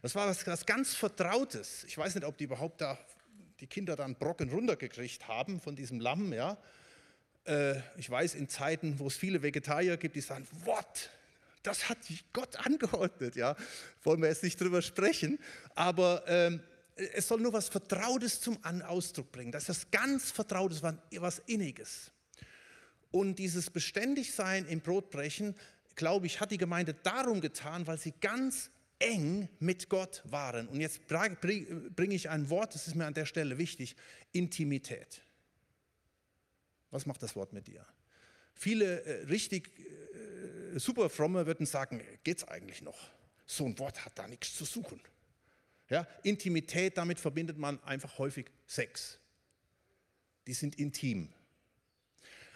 Das 0.02 0.16
war 0.16 0.28
was, 0.28 0.46
was 0.48 0.66
ganz 0.66 0.96
Vertrautes. 0.96 1.84
Ich 1.86 1.98
weiß 1.98 2.16
nicht, 2.16 2.26
ob 2.26 2.38
die 2.38 2.46
überhaupt 2.46 2.82
da 2.82 2.98
die 3.60 3.68
Kinder 3.68 3.96
dann 3.96 4.16
Brocken 4.16 4.50
runtergekriegt 4.50 5.28
haben 5.28 5.60
von 5.60 5.76
diesem 5.76 6.00
Lamm. 6.00 6.32
Ja. 6.32 6.58
Äh, 7.46 7.82
ich 7.98 8.10
weiß, 8.10 8.36
in 8.36 8.48
Zeiten, 8.48 9.00
wo 9.00 9.08
es 9.08 9.18
viele 9.18 9.42
Vegetarier 9.42 9.98
gibt, 9.98 10.16
die 10.16 10.22
sagen, 10.22 10.48
what? 10.64 11.10
Das 11.64 11.90
hat 11.90 11.98
Gott 12.32 12.56
angeordnet, 12.66 13.36
ja. 13.36 13.56
Wollen 14.04 14.22
wir 14.22 14.30
jetzt 14.30 14.44
nicht 14.44 14.60
drüber 14.62 14.82
sprechen, 14.82 15.38
aber 15.76 16.24
ähm, 16.28 16.62
es 16.96 17.28
soll 17.28 17.42
nur 17.42 17.52
was 17.52 17.68
Vertrautes 17.68 18.40
zum 18.40 18.58
Ausdruck 18.64 19.32
bringen. 19.32 19.52
Das 19.52 19.64
ist 19.64 19.70
was 19.70 19.92
ganz 19.92 20.32
Vertrautes, 20.32 20.82
was 20.82 21.40
Inniges. 21.48 22.12
Und 23.12 23.40
dieses 23.40 23.70
Beständigsein 23.70 24.66
im 24.68 24.82
Brotbrechen, 24.82 25.56
glaube 25.96 26.28
ich, 26.28 26.40
hat 26.40 26.52
die 26.52 26.58
Gemeinde 26.58 26.94
darum 26.94 27.42
getan, 27.42 27.88
weil 27.88 27.98
sie 27.98 28.14
ganz 28.22 28.70
eng 29.00 29.50
mit 29.60 29.90
Gott 29.90 30.22
waren. 30.26 30.68
Und 30.68 30.82
jetzt 30.82 31.08
bringe 31.08 32.16
ich 32.16 32.30
ein 32.30 32.50
Wort, 32.50 32.76
das 32.76 32.88
ist 32.88 32.96
mir 32.96 33.06
an 33.06 33.14
der 33.14 33.26
Stelle 33.26 33.58
wichtig, 33.58 33.96
Intimität. 34.32 35.22
Was 36.92 37.06
macht 37.06 37.24
das 37.24 37.36
Wort 37.36 37.54
mit 37.54 37.68
dir? 37.68 37.86
Viele 38.54 39.02
äh, 39.04 39.26
richtig 39.28 39.72
äh, 39.80 40.80
super 40.80 41.10
fromme 41.10 41.46
würden 41.46 41.66
sagen, 41.66 42.04
geht 42.24 42.40
es 42.40 42.48
eigentlich 42.48 42.82
noch? 42.82 43.10
So 43.46 43.66
ein 43.66 43.80
Wort 43.80 44.06
hat 44.06 44.18
da 44.20 44.28
nichts 44.28 44.56
zu 44.56 44.66
suchen. 44.66 45.02
Ja, 45.90 46.08
Intimität, 46.24 46.98
damit 46.98 47.20
verbindet 47.20 47.58
man 47.58 47.82
einfach 47.84 48.18
häufig 48.20 48.48
Sex. 48.68 49.18
Die 50.46 50.54
sind 50.54 50.78
intim. 50.78 51.34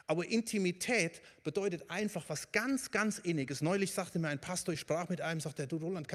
Aber 0.05 0.25
Intimität 0.25 1.21
bedeutet 1.43 1.89
einfach 1.89 2.27
was 2.27 2.51
ganz, 2.51 2.91
ganz 2.91 3.19
Inniges. 3.19 3.61
Neulich 3.61 3.93
sagte 3.93 4.19
mir 4.19 4.27
ein 4.27 4.41
Pastor, 4.41 4.73
ich 4.73 4.81
sprach 4.81 5.07
mit 5.07 5.21
einem, 5.21 5.39
sagte 5.39 5.63
er, 5.63 5.67
du 5.67 5.77
Roland, 5.77 6.07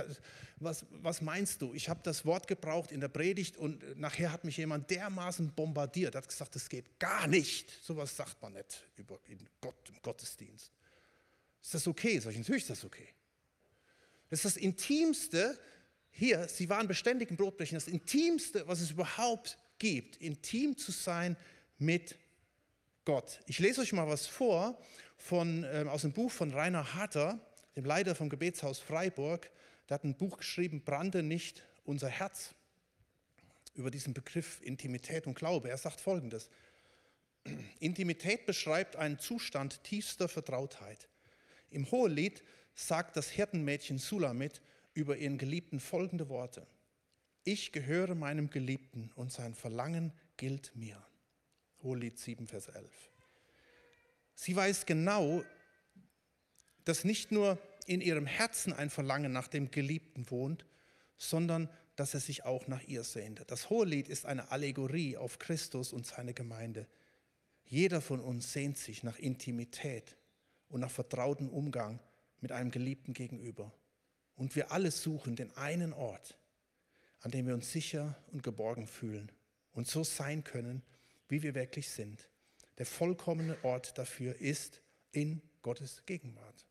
was, 0.56 0.84
was 0.90 1.22
meinst 1.22 1.62
du? 1.62 1.72
Ich 1.72 1.88
habe 1.88 2.00
das 2.02 2.26
Wort 2.26 2.46
gebraucht 2.46 2.92
in 2.92 3.00
der 3.00 3.08
Predigt 3.08 3.56
und 3.56 3.98
nachher 3.98 4.30
hat 4.30 4.44
mich 4.44 4.58
jemand 4.58 4.90
dermaßen 4.90 5.52
bombardiert, 5.54 6.14
hat 6.14 6.28
gesagt, 6.28 6.54
das 6.54 6.68
geht 6.68 6.98
gar 6.98 7.26
nicht. 7.26 7.70
Sowas 7.82 8.14
sagt 8.14 8.40
man 8.42 8.52
nicht 8.52 8.86
über 8.96 9.18
Gott, 9.60 9.88
im 9.88 10.02
Gottesdienst. 10.02 10.70
Ist 11.62 11.74
das 11.74 11.86
okay? 11.88 12.18
Sag 12.18 12.32
ich, 12.32 12.38
natürlich 12.38 12.64
ist 12.64 12.70
das 12.70 12.84
okay. 12.84 13.08
Das 14.28 14.44
ist 14.44 14.56
das 14.56 14.62
Intimste, 14.62 15.58
hier, 16.10 16.48
sie 16.48 16.68
waren 16.68 16.88
beständig 16.88 17.30
im 17.30 17.36
Brotbrechen, 17.36 17.76
das 17.76 17.86
Intimste, 17.86 18.66
was 18.66 18.80
es 18.80 18.90
überhaupt 18.90 19.56
gibt, 19.78 20.16
intim 20.16 20.76
zu 20.76 20.90
sein 20.90 21.36
mit 21.78 22.12
Gott. 22.12 22.18
Ich 23.46 23.58
lese 23.58 23.80
euch 23.80 23.94
mal 23.94 24.06
was 24.06 24.26
vor 24.26 24.78
von, 25.16 25.64
äh, 25.64 25.86
aus 25.88 26.02
dem 26.02 26.12
Buch 26.12 26.30
von 26.30 26.52
Rainer 26.52 26.92
Harter, 26.92 27.40
dem 27.74 27.86
Leiter 27.86 28.14
vom 28.14 28.28
Gebetshaus 28.28 28.80
Freiburg. 28.80 29.50
Der 29.88 29.94
hat 29.94 30.04
ein 30.04 30.14
Buch 30.14 30.36
geschrieben, 30.36 30.82
Brande 30.84 31.22
nicht 31.22 31.64
unser 31.86 32.08
Herz, 32.08 32.54
über 33.74 33.90
diesen 33.90 34.12
Begriff 34.12 34.60
Intimität 34.60 35.26
und 35.26 35.36
Glaube. 35.36 35.70
Er 35.70 35.78
sagt 35.78 36.02
folgendes. 36.02 36.50
Intimität 37.80 38.44
beschreibt 38.44 38.96
einen 38.96 39.18
Zustand 39.18 39.82
tiefster 39.84 40.28
Vertrautheit. 40.28 41.08
Im 41.70 41.90
Hohelied 41.90 42.42
sagt 42.74 43.16
das 43.16 43.30
Hirtenmädchen 43.30 43.96
Sulamit 43.96 44.60
über 44.92 45.16
ihren 45.16 45.38
Geliebten 45.38 45.80
folgende 45.80 46.28
Worte. 46.28 46.66
Ich 47.42 47.72
gehöre 47.72 48.14
meinem 48.14 48.50
Geliebten 48.50 49.10
und 49.14 49.32
sein 49.32 49.54
Verlangen 49.54 50.12
gilt 50.36 50.76
mir. 50.76 51.02
Hohelied 51.82 52.18
7, 52.18 52.46
Vers 52.46 52.68
11. 52.68 52.90
Sie 54.34 54.54
weiß 54.54 54.86
genau, 54.86 55.44
dass 56.84 57.04
nicht 57.04 57.32
nur 57.32 57.58
in 57.86 58.00
ihrem 58.00 58.26
Herzen 58.26 58.72
ein 58.72 58.90
Verlangen 58.90 59.32
nach 59.32 59.48
dem 59.48 59.70
Geliebten 59.70 60.30
wohnt, 60.30 60.64
sondern 61.16 61.68
dass 61.96 62.14
er 62.14 62.20
sich 62.20 62.44
auch 62.44 62.68
nach 62.68 62.82
ihr 62.84 63.02
sehnte. 63.02 63.44
Das 63.44 63.70
Hohelied 63.70 64.08
ist 64.08 64.26
eine 64.26 64.50
Allegorie 64.52 65.16
auf 65.16 65.38
Christus 65.38 65.92
und 65.92 66.06
seine 66.06 66.32
Gemeinde. 66.32 66.86
Jeder 67.64 68.00
von 68.00 68.20
uns 68.20 68.52
sehnt 68.52 68.78
sich 68.78 69.02
nach 69.02 69.18
Intimität 69.18 70.16
und 70.68 70.80
nach 70.80 70.90
vertrautem 70.90 71.48
Umgang 71.50 72.00
mit 72.40 72.52
einem 72.52 72.70
Geliebten 72.70 73.14
gegenüber. 73.14 73.72
Und 74.36 74.54
wir 74.54 74.70
alle 74.70 74.90
suchen 74.90 75.34
den 75.34 75.54
einen 75.56 75.92
Ort, 75.92 76.38
an 77.20 77.32
dem 77.32 77.46
wir 77.46 77.54
uns 77.54 77.72
sicher 77.72 78.16
und 78.30 78.42
geborgen 78.42 78.86
fühlen 78.86 79.32
und 79.72 79.88
so 79.88 80.04
sein 80.04 80.44
können, 80.44 80.82
wie 81.28 81.42
wir 81.42 81.54
wirklich 81.54 81.90
sind. 81.90 82.28
Der 82.78 82.86
vollkommene 82.86 83.56
Ort 83.64 83.98
dafür 83.98 84.40
ist 84.40 84.80
in 85.12 85.42
Gottes 85.62 86.02
Gegenwart. 86.06 86.66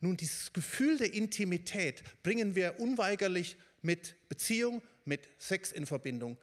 Nun, 0.00 0.16
dieses 0.16 0.52
Gefühl 0.52 0.98
der 0.98 1.12
Intimität 1.12 2.02
bringen 2.22 2.54
wir 2.54 2.80
unweigerlich 2.80 3.56
mit 3.82 4.16
Beziehung, 4.28 4.82
mit 5.04 5.28
Sex 5.38 5.72
in 5.72 5.86
Verbindung. 5.86 6.38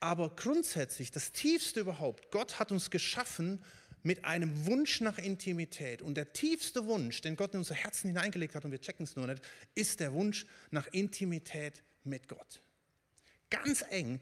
Aber 0.00 0.34
grundsätzlich, 0.34 1.10
das 1.10 1.32
Tiefste 1.32 1.80
überhaupt, 1.80 2.30
Gott 2.30 2.58
hat 2.58 2.72
uns 2.72 2.90
geschaffen 2.90 3.64
mit 4.02 4.24
einem 4.24 4.66
Wunsch 4.66 5.00
nach 5.00 5.18
Intimität. 5.18 6.00
Und 6.00 6.14
der 6.14 6.32
tiefste 6.32 6.86
Wunsch, 6.86 7.20
den 7.20 7.36
Gott 7.36 7.52
in 7.52 7.58
unser 7.58 7.74
Herzen 7.74 8.08
hineingelegt 8.08 8.54
hat, 8.54 8.64
und 8.64 8.70
wir 8.70 8.80
checken 8.80 9.04
es 9.04 9.16
nur 9.16 9.26
nicht, 9.26 9.42
ist 9.74 10.00
der 10.00 10.12
Wunsch 10.12 10.46
nach 10.70 10.86
Intimität 10.88 11.82
mit 12.04 12.28
Gott. 12.28 12.62
Ganz 13.50 13.84
eng, 13.90 14.20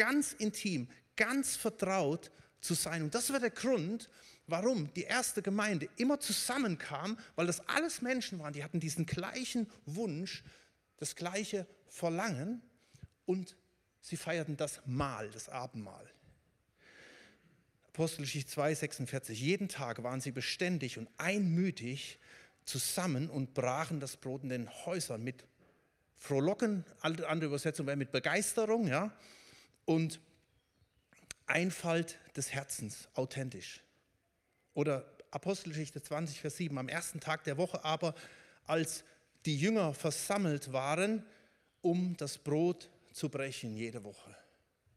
ganz 0.00 0.32
intim, 0.32 0.88
ganz 1.14 1.56
vertraut 1.56 2.30
zu 2.62 2.72
sein. 2.72 3.02
Und 3.02 3.14
das 3.14 3.30
war 3.30 3.38
der 3.38 3.50
Grund, 3.50 4.08
warum 4.46 4.90
die 4.94 5.02
erste 5.02 5.42
Gemeinde 5.42 5.90
immer 5.98 6.18
zusammenkam, 6.18 7.18
weil 7.36 7.46
das 7.46 7.60
alles 7.68 8.00
Menschen 8.00 8.38
waren, 8.38 8.54
die 8.54 8.64
hatten 8.64 8.80
diesen 8.80 9.04
gleichen 9.04 9.70
Wunsch, 9.84 10.42
das 10.96 11.16
gleiche 11.16 11.66
Verlangen 11.86 12.62
und 13.26 13.58
sie 14.00 14.16
feierten 14.16 14.56
das 14.56 14.80
Mahl, 14.86 15.28
das 15.32 15.50
Abendmahl. 15.50 16.10
Apostelgeschichte 17.88 18.50
2, 18.52 18.74
46. 18.76 19.38
Jeden 19.38 19.68
Tag 19.68 20.02
waren 20.02 20.22
sie 20.22 20.32
beständig 20.32 20.96
und 20.96 21.10
einmütig 21.18 22.18
zusammen 22.64 23.28
und 23.28 23.52
brachen 23.52 24.00
das 24.00 24.16
Brot 24.16 24.44
in 24.44 24.48
den 24.48 24.70
Häusern 24.86 25.22
mit 25.22 25.44
Frohlocken, 26.16 26.86
andere 27.00 27.46
Übersetzung 27.46 27.86
wäre 27.86 27.98
mit 27.98 28.12
Begeisterung, 28.12 28.88
ja, 28.88 29.14
und 29.84 30.20
Einfalt 31.46 32.18
des 32.36 32.52
Herzens, 32.52 33.08
authentisch. 33.14 33.82
Oder 34.74 35.04
Apostelgeschichte 35.32 36.00
20, 36.00 36.40
Vers 36.40 36.56
7, 36.58 36.78
am 36.78 36.88
ersten 36.88 37.18
Tag 37.18 37.42
der 37.44 37.56
Woche 37.56 37.84
aber, 37.84 38.14
als 38.66 39.04
die 39.46 39.56
Jünger 39.56 39.92
versammelt 39.94 40.72
waren, 40.72 41.24
um 41.80 42.16
das 42.16 42.38
Brot 42.38 42.88
zu 43.12 43.28
brechen 43.28 43.76
jede 43.76 44.04
Woche. 44.04 44.36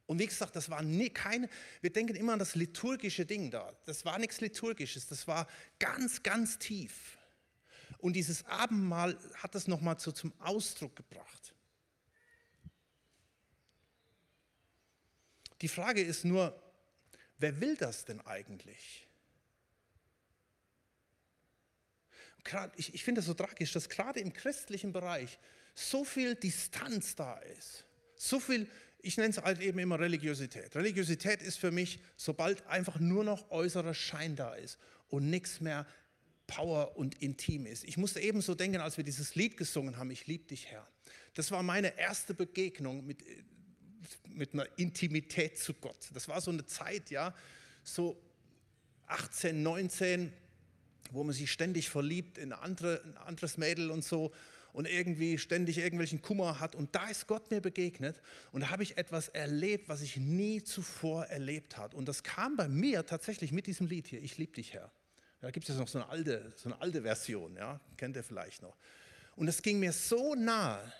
Und 0.05 0.19
wie 0.19 0.27
gesagt, 0.27 0.55
das 0.55 0.69
war 0.69 0.81
nie, 0.81 1.09
keine, 1.09 1.49
wir 1.81 1.91
denken 1.91 2.15
immer 2.15 2.33
an 2.33 2.39
das 2.39 2.55
liturgische 2.55 3.25
Ding 3.25 3.49
da. 3.49 3.73
Das 3.85 4.05
war 4.05 4.19
nichts 4.19 4.41
Liturgisches, 4.41 5.07
das 5.07 5.27
war 5.27 5.47
ganz, 5.79 6.21
ganz 6.21 6.59
tief. 6.59 7.17
Und 7.99 8.13
dieses 8.13 8.45
Abendmahl 8.45 9.17
hat 9.35 9.55
das 9.55 9.67
nochmal 9.67 9.97
so 9.97 10.11
zum 10.11 10.33
Ausdruck 10.39 10.95
gebracht. 10.95 11.52
Die 15.63 15.69
Frage 15.69 16.01
ist 16.01 16.25
nur, 16.25 16.61
wer 17.37 17.61
will 17.61 17.77
das 17.77 18.03
denn 18.03 18.19
eigentlich? 18.19 19.07
Ich, 22.75 22.93
ich 22.93 23.01
finde 23.01 23.21
es 23.21 23.27
so 23.27 23.33
tragisch, 23.33 23.71
dass 23.71 23.87
gerade 23.87 24.19
im 24.19 24.33
christlichen 24.33 24.91
Bereich 24.91 25.39
so 25.73 26.03
viel 26.03 26.35
Distanz 26.35 27.15
da 27.15 27.37
ist. 27.37 27.85
So 28.17 28.41
viel, 28.41 28.67
ich 28.99 29.15
nenne 29.15 29.29
es 29.29 29.37
halt 29.37 29.61
eben 29.61 29.79
immer 29.79 29.97
Religiosität. 30.01 30.75
Religiosität 30.75 31.41
ist 31.41 31.57
für 31.57 31.71
mich, 31.71 32.01
sobald 32.17 32.67
einfach 32.67 32.99
nur 32.99 33.23
noch 33.23 33.49
äußerer 33.49 33.93
Schein 33.93 34.35
da 34.35 34.55
ist 34.55 34.77
und 35.07 35.29
nichts 35.29 35.61
mehr 35.61 35.87
Power 36.45 36.97
und 36.97 37.21
intim 37.21 37.65
ist. 37.65 37.85
Ich 37.85 37.95
musste 37.95 38.19
ebenso 38.19 38.53
denken, 38.53 38.81
als 38.81 38.97
wir 38.97 39.05
dieses 39.05 39.35
Lied 39.35 39.55
gesungen 39.55 39.95
haben, 39.95 40.11
Ich 40.11 40.27
liebe 40.27 40.43
dich, 40.43 40.65
Herr. 40.65 40.85
Das 41.35 41.51
war 41.51 41.63
meine 41.63 41.97
erste 41.97 42.33
Begegnung 42.33 43.05
mit, 43.05 43.23
mit 44.27 44.53
einer 44.53 44.67
Intimität 44.77 45.57
zu 45.57 45.73
Gott. 45.73 46.09
Das 46.13 46.27
war 46.27 46.41
so 46.41 46.51
eine 46.51 46.65
Zeit, 46.65 47.09
ja, 47.09 47.33
so 47.83 48.17
18, 49.07 49.61
19, 49.61 50.33
wo 51.11 51.23
man 51.23 51.33
sich 51.33 51.51
ständig 51.51 51.89
verliebt 51.89 52.37
in 52.37 52.53
andere, 52.53 53.01
ein 53.03 53.17
anderes 53.17 53.57
Mädel 53.57 53.91
und 53.91 54.03
so 54.03 54.31
und 54.73 54.87
irgendwie 54.87 55.37
ständig 55.37 55.77
irgendwelchen 55.77 56.21
Kummer 56.21 56.59
hat. 56.59 56.75
Und 56.75 56.95
da 56.95 57.07
ist 57.07 57.27
Gott 57.27 57.51
mir 57.51 57.61
begegnet 57.61 58.21
und 58.51 58.61
da 58.61 58.69
habe 58.69 58.83
ich 58.83 58.97
etwas 58.97 59.29
erlebt, 59.29 59.87
was 59.87 60.01
ich 60.01 60.17
nie 60.17 60.63
zuvor 60.63 61.25
erlebt 61.25 61.77
habe. 61.77 61.95
Und 61.95 62.07
das 62.07 62.23
kam 62.23 62.55
bei 62.57 62.67
mir 62.67 63.05
tatsächlich 63.05 63.51
mit 63.51 63.67
diesem 63.67 63.87
Lied 63.87 64.07
hier, 64.07 64.21
Ich 64.21 64.37
liebe 64.37 64.53
dich, 64.53 64.73
Herr. 64.73 64.91
Da 65.41 65.51
gibt 65.51 65.69
es 65.69 65.77
noch 65.77 65.87
so 65.87 65.99
eine 65.99 66.09
alte, 66.09 66.53
so 66.55 66.69
eine 66.69 66.81
alte 66.81 67.01
Version, 67.01 67.55
ja, 67.55 67.79
kennt 67.97 68.15
ihr 68.15 68.23
vielleicht 68.23 68.61
noch. 68.61 68.77
Und 69.35 69.45
das 69.45 69.61
ging 69.61 69.79
mir 69.79 69.91
so 69.91 70.35
nahe, 70.35 70.91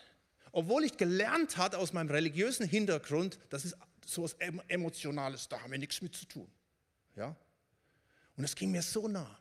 obwohl 0.54 0.86
ich 0.86 0.96
gelernt 0.98 1.58
hatte 1.58 1.80
aus 1.80 1.92
meinem 1.94 2.12
religiösen 2.12 2.66
Hintergrund, 2.66 3.40
das 3.50 3.66
ist 3.66 3.76
so 4.06 4.26
etwas 4.26 4.64
Emotionales, 4.68 5.50
da 5.50 5.60
haben 5.60 5.72
wir 5.72 5.80
nichts 5.80 6.02
mit 6.02 6.16
zu 6.16 6.26
tun. 6.26 6.50
Ja? 7.16 7.36
Und 8.38 8.44
es 8.44 8.56
ging 8.56 8.72
mir 8.72 8.84
so 8.84 9.08
nah. 9.08 9.40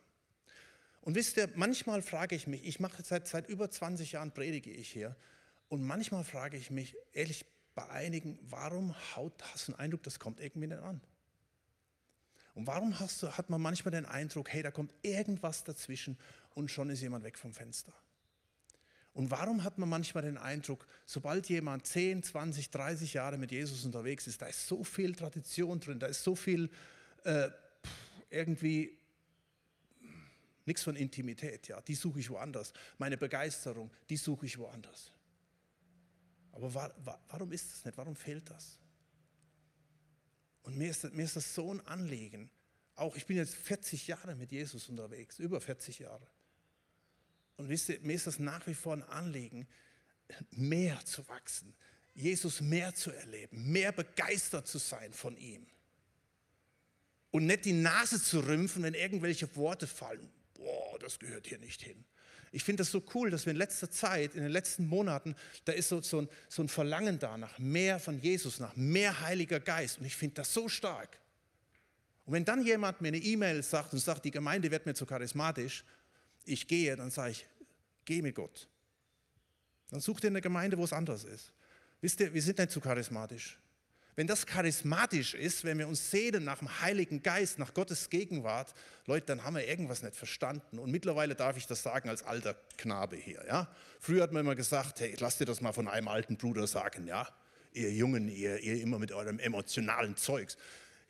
Und 1.03 1.15
wisst 1.15 1.37
ihr, 1.37 1.51
manchmal 1.55 2.01
frage 2.01 2.35
ich 2.35 2.47
mich, 2.47 2.65
ich 2.65 2.81
mache 2.81 3.03
seit, 3.03 3.29
seit 3.29 3.49
über 3.49 3.71
20 3.71 4.13
Jahren 4.13 4.33
predige 4.33 4.71
ich 4.71 4.91
hier, 4.91 5.15
und 5.69 5.83
manchmal 5.83 6.25
frage 6.25 6.57
ich 6.57 6.71
mich, 6.71 6.97
ehrlich, 7.13 7.47
bei 7.75 7.89
einigen, 7.89 8.39
warum 8.43 8.95
haut, 9.15 9.33
hast 9.53 9.69
du 9.69 9.73
den 9.73 9.81
Eindruck, 9.81 10.03
das 10.03 10.19
kommt 10.19 10.41
irgendwie 10.41 10.67
nicht 10.67 10.83
an? 10.83 11.01
Und 12.55 12.67
warum 12.67 12.99
hast 13.01 13.23
du, 13.23 13.31
hat 13.33 13.49
man 13.49 13.61
manchmal 13.61 13.93
den 13.93 14.05
Eindruck, 14.05 14.51
hey, 14.51 14.63
da 14.63 14.71
kommt 14.71 14.93
irgendwas 15.03 15.65
dazwischen 15.65 16.19
und 16.55 16.71
schon 16.71 16.91
ist 16.91 17.01
jemand 17.01 17.25
weg 17.25 17.39
vom 17.39 17.53
Fenster. 17.53 17.93
Und 19.15 19.31
warum 19.31 19.63
hat 19.63 19.79
man 19.79 19.89
manchmal 19.89 20.25
den 20.25 20.39
Eindruck, 20.39 20.87
sobald 21.05 21.49
jemand 21.49 21.87
10, 21.87 22.23
20, 22.23 22.71
30 22.71 23.13
Jahre 23.13 23.37
mit 23.37 23.53
Jesus 23.53 23.85
unterwegs 23.85 24.27
ist, 24.27 24.41
da 24.41 24.47
ist 24.47 24.67
so 24.67 24.83
viel 24.85 25.15
Tradition 25.15 25.81
drin, 25.81 25.99
da 25.99 26.07
ist 26.07 26.23
so 26.23 26.35
viel 26.35 26.71
äh, 27.25 27.51
irgendwie 28.31 28.97
nichts 30.65 30.83
von 30.83 30.97
Intimität, 30.97 31.69
ja, 31.69 31.81
die 31.83 31.95
suche 31.95 32.21
ich 32.21 32.31
woanders. 32.31 32.73
Meine 32.97 33.19
Begeisterung, 33.19 33.91
die 34.09 34.17
suche 34.17 34.47
ich 34.47 34.57
woanders. 34.57 35.13
Aber 36.53 36.73
wa 36.73 36.91
wa 37.05 37.19
warum 37.29 37.53
ist 37.53 37.71
das 37.73 37.85
nicht? 37.85 37.99
Warum 37.99 38.17
fehlt 38.17 38.49
das? 38.49 38.79
Und 40.63 40.77
mir 40.79 40.91
ist, 40.91 41.13
mir 41.13 41.25
ist 41.25 41.37
das 41.37 41.55
so 41.55 41.73
ein 41.73 41.81
Anliegen. 41.87 42.51
Auch 42.95 43.17
ich 43.17 43.27
bin 43.27 43.37
jetzt 43.37 43.55
40 43.55 44.07
Jahre 44.07 44.35
mit 44.37 44.53
Jesus 44.53 44.89
unterwegs, 44.89 45.39
über 45.39 45.61
40 45.61 45.99
Jahre. 45.99 46.27
Und 47.57 47.69
wisst 47.69 47.89
ihr, 47.89 48.01
mir 48.01 48.15
ist 48.15 48.27
das 48.27 48.39
nach 48.39 48.67
wie 48.67 48.75
vor 48.75 48.95
ein 48.95 49.03
Anliegen, 49.05 49.67
mehr 50.51 50.99
zu 51.05 51.27
wachsen, 51.29 51.75
Jesus 52.15 52.61
mehr 52.61 52.95
zu 52.95 53.11
erleben, 53.11 53.71
mehr 53.71 53.93
begeistert 53.93 54.67
zu 54.67 54.79
sein 54.79 55.13
von 55.13 55.37
ihm. 55.37 55.67
Und 57.31 57.47
nicht 57.47 57.65
die 57.65 57.73
Nase 57.73 58.23
zu 58.23 58.41
rümpfen, 58.41 58.83
wenn 58.83 58.95
irgendwelche 58.95 59.55
Worte 59.57 59.87
fallen. 59.87 60.31
Boah, 60.55 60.99
das 60.99 61.19
gehört 61.19 61.47
hier 61.47 61.59
nicht 61.59 61.83
hin. 61.83 62.05
Ich 62.55 62.65
finde 62.65 62.83
das 62.83 62.91
so 62.91 63.03
cool, 63.15 63.31
dass 63.31 63.47
wir 63.47 63.53
in 63.53 63.57
letzter 63.57 63.91
Zeit, 63.91 64.35
in 64.35 64.43
den 64.43 64.53
letzten 64.53 64.87
Monaten, 64.87 65.35
da 65.65 65.73
ist 65.73 65.89
so, 65.89 66.03
so, 66.03 66.21
ein, 66.21 66.29
so 66.51 66.63
ein 66.63 66.69
Verlangen 66.69 67.19
da 67.19 67.39
nach 67.39 67.59
mehr 67.59 67.99
von 67.99 68.21
Jesus, 68.21 68.61
nach 68.61 68.77
mehr 68.77 69.21
Heiliger 69.21 69.59
Geist. 69.59 69.99
Und 69.99 70.05
ich 70.05 70.15
finde 70.15 70.35
das 70.35 70.53
so 70.53 70.69
stark. 70.69 71.19
Und 72.27 72.35
wenn 72.35 72.45
dann 72.45 72.63
jemand 72.65 73.01
mir 73.01 73.09
eine 73.09 73.19
E-Mail 73.19 73.63
sagt 73.63 73.95
und 73.95 74.01
sagt, 74.01 74.27
die 74.27 74.31
Gemeinde 74.31 74.71
wird 74.71 74.85
mir 74.85 74.95
zu 74.95 75.07
charismatisch, 75.07 75.83
ich 76.45 76.67
gehe, 76.67 76.97
dann 76.97 77.11
sage 77.11 77.33
ich, 77.33 77.47
geh 78.05 78.23
mit 78.23 78.35
Gott. 78.35 78.69
Dann 79.91 80.01
such 80.01 80.21
dir 80.21 80.29
eine 80.29 80.41
Gemeinde, 80.41 80.79
wo 80.79 80.85
es 80.85 80.93
anders 80.93 81.25
ist. 81.25 81.53
Wisst 82.01 82.21
ihr, 82.21 82.33
wir 82.33 82.43
sind 82.43 82.59
nicht 82.59 82.71
zu 82.71 82.81
charismatisch. 82.81 83.59
Wenn 84.15 84.27
das 84.27 84.45
charismatisch 84.45 85.33
ist, 85.33 85.65
wenn 85.65 85.79
wir 85.79 85.89
uns 85.89 86.11
sehnen 86.11 86.45
nach 86.45 86.59
dem 86.59 86.81
Heiligen 86.83 87.23
Geist, 87.23 87.59
nach 87.59 87.73
Gottes 87.73 88.11
Gegenwart, 88.11 88.75
Leute, 89.07 89.27
dann 89.27 89.43
haben 89.43 89.57
wir 89.57 89.67
irgendwas 89.67 90.03
nicht 90.03 90.15
verstanden. 90.15 90.79
Und 90.79 90.91
mittlerweile 90.91 91.35
darf 91.35 91.57
ich 91.57 91.67
das 91.67 91.83
sagen 91.83 92.11
als 92.11 92.23
alter 92.23 92.55
Knabe 92.77 93.17
hier. 93.17 93.43
Ja? 93.47 93.75
Früher 94.01 94.23
hat 94.23 94.33
man 94.33 94.41
immer 94.41 94.55
gesagt, 94.55 95.01
hey, 95.01 95.17
lasst 95.19 95.41
dir 95.41 95.47
das 95.47 95.63
mal 95.63 95.73
von 95.73 95.89
einem 95.89 96.09
alten 96.09 96.37
Bruder 96.37 96.67
sagen, 96.67 97.07
ja, 97.07 97.27
ihr 97.73 97.91
Jungen, 97.91 98.29
ihr, 98.29 98.59
ihr 98.59 98.83
immer 98.83 98.99
mit 98.99 99.13
eurem 99.13 99.39
emotionalen 99.39 100.17
Zeugs. 100.17 100.59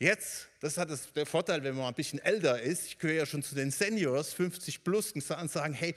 Jetzt, 0.03 0.49
das 0.59 0.79
hat 0.79 0.91
das, 0.91 1.13
der 1.13 1.27
Vorteil, 1.27 1.63
wenn 1.63 1.77
man 1.77 1.87
ein 1.87 1.95
bisschen 1.95 2.19
älter 2.19 2.61
ist, 2.61 2.87
ich 2.87 2.99
gehöre 2.99 3.19
ja 3.19 3.25
schon 3.25 3.41
zu 3.41 3.55
den 3.55 3.71
Seniors, 3.71 4.33
50 4.33 4.83
plus, 4.83 5.13
und 5.13 5.23
sagen, 5.23 5.75
hey, 5.75 5.95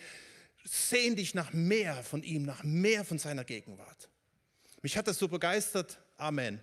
sehn 0.64 1.16
dich 1.16 1.34
nach 1.34 1.54
mehr 1.54 2.04
von 2.04 2.22
ihm, 2.22 2.44
nach 2.44 2.64
mehr 2.64 3.04
von 3.04 3.18
seiner 3.18 3.44
Gegenwart. 3.44 4.08
Mich 4.84 4.96
hat 4.96 5.08
das 5.08 5.18
so 5.18 5.28
begeistert, 5.28 5.98
Amen. 6.18 6.60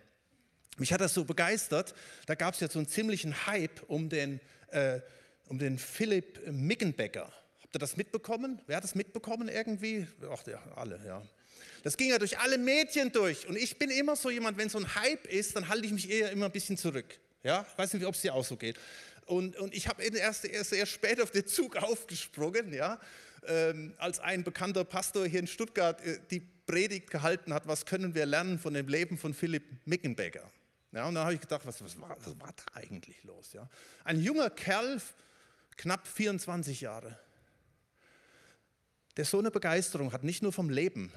Mich 0.76 0.92
hat 0.92 1.00
das 1.00 1.14
so 1.14 1.24
begeistert, 1.24 1.96
da 2.26 2.36
gab 2.36 2.54
es 2.54 2.60
ja 2.60 2.70
so 2.70 2.78
einen 2.78 2.86
ziemlichen 2.86 3.44
Hype 3.48 3.82
um 3.88 4.08
den, 4.08 4.38
äh, 4.68 5.00
um 5.48 5.58
den 5.58 5.78
Philipp 5.78 6.46
Mickenbecker. 6.46 7.32
Habt 7.60 7.74
ihr 7.74 7.80
das 7.80 7.96
mitbekommen? 7.96 8.60
Wer 8.68 8.76
hat 8.76 8.84
das 8.84 8.94
mitbekommen 8.94 9.48
irgendwie? 9.48 10.06
Ach 10.30 10.46
ja, 10.46 10.62
alle, 10.76 11.00
ja. 11.04 11.20
Das 11.82 11.96
ging 11.96 12.10
ja 12.10 12.20
durch 12.20 12.38
alle 12.38 12.56
Medien 12.56 13.10
durch. 13.10 13.48
Und 13.48 13.56
ich 13.56 13.80
bin 13.80 13.90
immer 13.90 14.14
so 14.14 14.30
jemand, 14.30 14.58
wenn 14.58 14.68
so 14.68 14.78
ein 14.78 14.94
Hype 14.94 15.26
ist, 15.26 15.56
dann 15.56 15.68
halte 15.68 15.86
ich 15.86 15.92
mich 15.92 16.08
eher 16.08 16.30
immer 16.30 16.46
ein 16.46 16.52
bisschen 16.52 16.76
zurück. 16.78 17.18
Ja, 17.42 17.66
ich 17.70 17.78
weiß 17.78 17.94
nicht, 17.94 18.06
ob 18.06 18.14
es 18.14 18.20
dir 18.20 18.34
auch 18.34 18.44
so 18.44 18.56
geht. 18.56 18.78
Und, 19.26 19.56
und 19.56 19.74
ich 19.74 19.88
habe 19.88 20.02
erst, 20.02 20.44
erst, 20.44 20.72
erst 20.72 20.92
spät 20.92 21.20
auf 21.20 21.30
den 21.30 21.46
Zug 21.46 21.76
aufgesprungen, 21.82 22.72
ja, 22.72 23.00
ähm, 23.46 23.94
als 23.98 24.20
ein 24.20 24.44
bekannter 24.44 24.84
Pastor 24.84 25.26
hier 25.26 25.40
in 25.40 25.46
Stuttgart 25.46 26.00
äh, 26.02 26.20
die 26.30 26.40
Predigt 26.40 27.10
gehalten 27.10 27.52
hat, 27.52 27.66
was 27.66 27.86
können 27.86 28.14
wir 28.14 28.26
lernen 28.26 28.58
von 28.58 28.74
dem 28.74 28.88
Leben 28.88 29.18
von 29.18 29.34
Philipp 29.34 29.64
Mickenbecker. 29.84 30.48
Ja, 30.92 31.08
und 31.08 31.14
dann 31.14 31.24
habe 31.24 31.34
ich 31.34 31.40
gedacht, 31.40 31.66
was, 31.66 31.82
was, 31.82 32.00
war, 32.00 32.16
was 32.20 32.38
war 32.38 32.52
da 32.54 32.64
eigentlich 32.74 33.22
los? 33.24 33.52
Ja? 33.52 33.68
Ein 34.04 34.20
junger 34.20 34.50
Kerl, 34.50 35.00
knapp 35.76 36.06
24 36.06 36.82
Jahre, 36.82 37.18
der 39.16 39.24
so 39.24 39.38
eine 39.38 39.50
Begeisterung 39.50 40.12
hat, 40.12 40.22
nicht 40.22 40.42
nur 40.42 40.52
vom 40.52 40.70
Leben, 40.70 41.12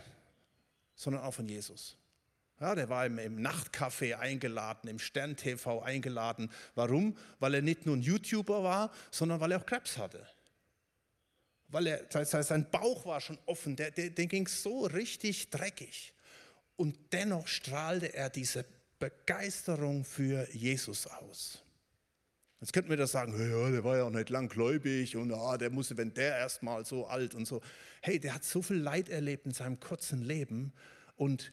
sondern 0.95 1.23
auch 1.23 1.33
von 1.33 1.47
Jesus. 1.47 1.97
Ja, 2.59 2.73
der 2.73 2.89
war 2.89 3.05
im, 3.05 3.19
im 3.19 3.45
Nachtcafé 3.45 4.15
eingeladen, 4.15 4.87
im 4.89 4.99
Stern 4.99 5.35
TV 5.35 5.81
eingeladen. 5.81 6.49
Warum? 6.73 7.17
Weil 7.39 7.55
er 7.55 7.61
nicht 7.61 7.85
nur 7.85 7.97
ein 7.97 8.01
YouTuber 8.01 8.63
war, 8.63 8.91
sondern 9.11 9.41
weil 9.41 9.51
er 9.51 9.59
auch 9.59 9.65
Krebs 9.65 9.97
hatte. 9.97 10.25
Weil 11.67 11.87
er, 11.87 12.43
sein 12.43 12.69
Bauch 12.71 13.05
war 13.05 13.19
schon 13.19 13.37
offen, 13.45 13.75
der, 13.75 13.91
der, 13.91 14.09
den 14.11 14.29
ging 14.29 14.47
so 14.47 14.85
richtig 14.85 15.49
dreckig. 15.49 16.13
Und 16.77 16.97
dennoch 17.11 17.47
strahlte 17.47 18.13
er 18.13 18.29
diese 18.29 18.65
Begeisterung 18.99 20.05
für 20.05 20.47
Jesus 20.53 21.07
aus. 21.07 21.61
Jetzt 22.61 22.71
könnten 22.71 22.89
wir 22.89 22.97
das 22.97 23.11
sagen, 23.11 23.33
ja, 23.33 23.69
der 23.69 23.83
war 23.83 23.97
ja 23.97 24.03
auch 24.03 24.09
nicht 24.09 24.29
langgläubig 24.29 25.17
und 25.17 25.31
ah, 25.33 25.57
der 25.57 25.69
musste, 25.69 25.97
wenn 25.97 26.13
der 26.13 26.37
erst 26.37 26.63
mal 26.63 26.85
so 26.85 27.05
alt 27.05 27.35
und 27.35 27.45
so. 27.45 27.61
Hey, 28.01 28.19
der 28.19 28.33
hat 28.33 28.43
so 28.43 28.61
viel 28.61 28.77
Leid 28.77 29.09
erlebt 29.09 29.45
in 29.45 29.51
seinem 29.51 29.79
kurzen 29.79 30.21
Leben 30.21 30.73
und 31.17 31.51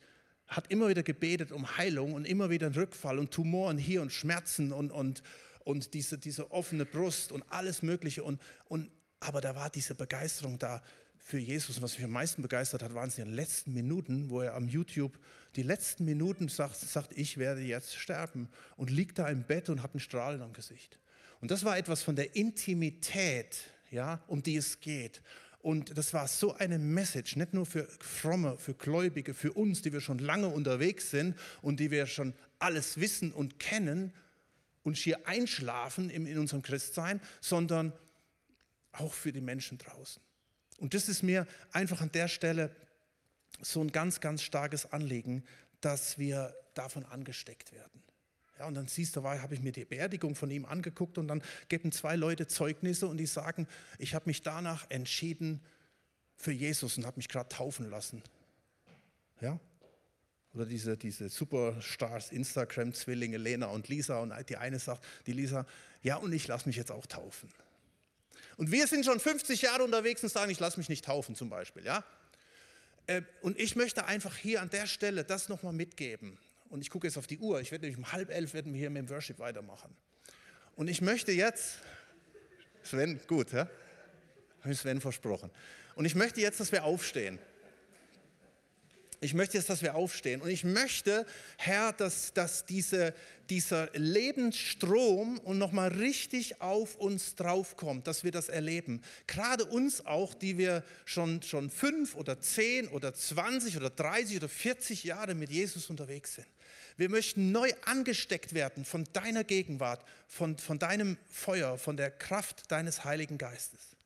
hat 0.48 0.70
immer 0.70 0.88
wieder 0.88 1.02
gebetet 1.02 1.52
um 1.52 1.76
Heilung 1.76 2.14
und 2.14 2.26
immer 2.26 2.50
wieder 2.50 2.66
einen 2.66 2.74
Rückfall 2.74 3.18
und 3.18 3.30
Tumoren 3.30 3.78
hier 3.78 4.02
und 4.02 4.12
Schmerzen 4.12 4.72
und, 4.72 4.90
und, 4.90 5.22
und 5.64 5.94
diese, 5.94 6.18
diese 6.18 6.50
offene 6.50 6.84
Brust 6.84 7.32
und 7.32 7.42
alles 7.48 7.82
Mögliche. 7.82 8.22
Und, 8.22 8.40
und, 8.68 8.90
aber 9.20 9.40
da 9.40 9.54
war 9.54 9.70
diese 9.70 9.94
Begeisterung 9.94 10.58
da 10.58 10.82
für 11.18 11.38
Jesus. 11.38 11.76
Und 11.76 11.82
was 11.82 11.96
mich 11.96 12.04
am 12.04 12.10
meisten 12.10 12.42
begeistert 12.42 12.82
hat, 12.82 12.94
waren 12.94 13.08
es 13.08 13.16
die 13.16 13.22
letzten 13.22 13.72
Minuten, 13.72 14.28
wo 14.28 14.40
er 14.40 14.54
am 14.54 14.68
YouTube 14.68 15.18
die 15.56 15.62
letzten 15.62 16.04
Minuten 16.04 16.48
sagt, 16.48 16.76
sagt, 16.76 17.12
ich 17.16 17.38
werde 17.38 17.60
jetzt 17.60 17.94
sterben 17.94 18.48
und 18.76 18.90
liegt 18.90 19.18
da 19.18 19.28
im 19.28 19.44
Bett 19.44 19.68
und 19.68 19.82
hat 19.82 19.92
einen 19.92 20.00
Strahlen 20.00 20.42
am 20.42 20.52
Gesicht. 20.52 20.98
Und 21.40 21.50
das 21.50 21.64
war 21.64 21.76
etwas 21.76 22.02
von 22.02 22.16
der 22.16 22.36
Intimität, 22.36 23.58
ja, 23.90 24.22
um 24.26 24.42
die 24.42 24.56
es 24.56 24.80
geht. 24.80 25.20
Und 25.62 25.96
das 25.96 26.12
war 26.12 26.26
so 26.26 26.54
eine 26.54 26.80
Message, 26.80 27.36
nicht 27.36 27.54
nur 27.54 27.66
für 27.66 27.86
Fromme, 28.00 28.56
für 28.58 28.74
Gläubige, 28.74 29.32
für 29.32 29.52
uns, 29.52 29.80
die 29.80 29.92
wir 29.92 30.00
schon 30.00 30.18
lange 30.18 30.48
unterwegs 30.48 31.10
sind 31.10 31.36
und 31.62 31.78
die 31.78 31.92
wir 31.92 32.06
schon 32.06 32.34
alles 32.58 32.98
wissen 32.98 33.32
und 33.32 33.60
kennen 33.60 34.12
und 34.82 34.96
hier 34.96 35.28
einschlafen 35.28 36.10
in, 36.10 36.36
unserem 36.36 36.62
Christsein, 36.62 37.20
sondern 37.40 37.92
auch 38.90 39.14
für 39.14 39.32
die 39.32 39.40
Menschen 39.40 39.78
draußen. 39.78 40.20
Und 40.78 40.94
das 40.94 41.08
ist 41.08 41.22
mir 41.22 41.46
einfach 41.70 42.00
an 42.00 42.10
der 42.10 42.26
Stelle 42.26 42.74
so 43.60 43.80
ein 43.80 43.92
ganz, 43.92 44.20
ganz 44.20 44.42
starkes 44.42 44.92
Anliegen, 44.92 45.44
dass 45.80 46.18
wir 46.18 46.54
davon 46.74 47.04
angesteckt 47.04 47.72
werden. 47.72 48.02
Ja, 48.58 48.66
und 48.66 48.74
dann 48.74 48.86
siehst 48.86 49.16
du, 49.16 49.24
habe 49.24 49.54
ich 49.54 49.62
mir 49.62 49.72
die 49.72 49.84
Beerdigung 49.84 50.34
von 50.34 50.50
ihm 50.50 50.64
angeguckt 50.64 51.18
und 51.18 51.28
dann 51.28 51.42
geben 51.68 51.90
zwei 51.90 52.16
Leute 52.16 52.46
Zeugnisse 52.46 53.06
und 53.06 53.16
die 53.16 53.26
sagen, 53.26 53.66
ich 53.98 54.14
habe 54.14 54.26
mich 54.26 54.42
danach 54.42 54.86
entschieden 54.90 55.60
für 56.36 56.52
Jesus 56.52 56.98
und 56.98 57.06
habe 57.06 57.16
mich 57.16 57.28
gerade 57.28 57.48
taufen 57.48 57.88
lassen. 57.90 58.22
Ja? 59.40 59.58
Oder 60.54 60.66
diese, 60.66 60.96
diese 60.96 61.28
Superstars, 61.28 62.30
Instagram-Zwillinge 62.30 63.38
Lena 63.38 63.66
und 63.66 63.88
Lisa 63.88 64.18
und 64.18 64.34
die 64.48 64.56
eine 64.56 64.78
sagt, 64.78 65.04
die 65.26 65.32
Lisa, 65.32 65.66
ja 66.02 66.16
und 66.16 66.32
ich 66.32 66.46
lasse 66.46 66.68
mich 66.68 66.76
jetzt 66.76 66.92
auch 66.92 67.06
taufen. 67.06 67.48
Und 68.58 68.70
wir 68.70 68.86
sind 68.86 69.04
schon 69.04 69.18
50 69.18 69.62
Jahre 69.62 69.82
unterwegs 69.82 70.22
und 70.22 70.28
sagen, 70.28 70.50
ich 70.50 70.60
lasse 70.60 70.78
mich 70.78 70.90
nicht 70.90 71.04
taufen 71.04 71.34
zum 71.34 71.48
Beispiel. 71.48 71.84
Ja? 71.84 72.04
Äh, 73.06 73.22
und 73.40 73.58
ich 73.58 73.76
möchte 73.76 74.04
einfach 74.04 74.36
hier 74.36 74.60
an 74.60 74.68
der 74.68 74.86
Stelle 74.86 75.24
das 75.24 75.48
nochmal 75.48 75.72
mitgeben. 75.72 76.38
Und 76.72 76.80
ich 76.80 76.88
gucke 76.88 77.06
jetzt 77.06 77.18
auf 77.18 77.26
die 77.26 77.38
Uhr. 77.38 77.60
Ich 77.60 77.70
werde 77.70 77.94
um 77.94 78.12
halb 78.12 78.30
elf 78.30 78.54
werden 78.54 78.72
wir 78.72 78.78
hier 78.78 78.88
mit 78.88 79.02
dem 79.02 79.10
Worship 79.10 79.38
weitermachen. 79.38 79.94
Und 80.74 80.88
ich 80.88 81.02
möchte 81.02 81.30
jetzt, 81.30 81.80
Sven, 82.82 83.20
gut, 83.26 83.52
ja? 83.52 83.68
Habe 84.62 84.72
ich 84.72 84.78
Sven 84.78 85.02
versprochen. 85.02 85.50
Und 85.96 86.06
ich 86.06 86.14
möchte 86.14 86.40
jetzt, 86.40 86.60
dass 86.60 86.72
wir 86.72 86.84
aufstehen. 86.84 87.38
Ich 89.20 89.34
möchte 89.34 89.58
jetzt, 89.58 89.68
dass 89.68 89.82
wir 89.82 89.94
aufstehen. 89.94 90.40
Und 90.40 90.48
ich 90.48 90.64
möchte, 90.64 91.26
Herr, 91.58 91.92
dass, 91.92 92.32
dass 92.32 92.64
diese, 92.64 93.14
dieser 93.50 93.90
Lebensstrom 93.92 95.38
und 95.40 95.58
nochmal 95.58 95.92
richtig 95.92 96.62
auf 96.62 96.96
uns 96.96 97.34
draufkommt, 97.34 98.06
dass 98.06 98.24
wir 98.24 98.32
das 98.32 98.48
erleben. 98.48 99.02
Gerade 99.26 99.66
uns 99.66 100.06
auch, 100.06 100.32
die 100.32 100.56
wir 100.56 100.82
schon, 101.04 101.42
schon 101.42 101.68
fünf 101.68 102.16
oder 102.16 102.40
zehn 102.40 102.88
oder 102.88 103.12
zwanzig 103.12 103.76
oder 103.76 103.90
dreißig 103.90 104.38
oder 104.38 104.48
vierzig 104.48 105.04
Jahre 105.04 105.34
mit 105.34 105.50
Jesus 105.50 105.90
unterwegs 105.90 106.36
sind. 106.36 106.48
Wir 106.96 107.08
möchten 107.08 107.52
neu 107.52 107.72
angesteckt 107.84 108.54
werden 108.54 108.84
von 108.84 109.04
deiner 109.12 109.44
Gegenwart, 109.44 110.04
von, 110.28 110.58
von 110.58 110.78
deinem 110.78 111.16
Feuer, 111.28 111.78
von 111.78 111.96
der 111.96 112.10
Kraft 112.10 112.70
deines 112.70 113.04
Heiligen 113.04 113.38
Geistes. 113.38 113.96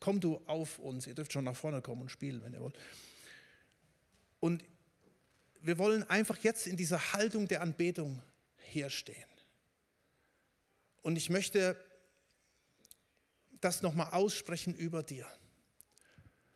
Komm 0.00 0.20
du 0.20 0.36
auf 0.46 0.78
uns. 0.78 1.06
Ihr 1.06 1.14
dürft 1.14 1.32
schon 1.32 1.44
nach 1.44 1.56
vorne 1.56 1.80
kommen 1.80 2.02
und 2.02 2.10
spielen, 2.10 2.42
wenn 2.44 2.52
ihr 2.52 2.60
wollt. 2.60 2.78
Und 4.40 4.64
wir 5.62 5.78
wollen 5.78 6.08
einfach 6.10 6.36
jetzt 6.38 6.66
in 6.66 6.76
dieser 6.76 7.14
Haltung 7.14 7.48
der 7.48 7.62
Anbetung 7.62 8.22
herstehen. 8.58 9.24
Und 11.00 11.16
ich 11.16 11.30
möchte 11.30 11.82
das 13.60 13.80
nochmal 13.80 14.10
aussprechen 14.10 14.74
über 14.74 15.02
dir. 15.02 15.26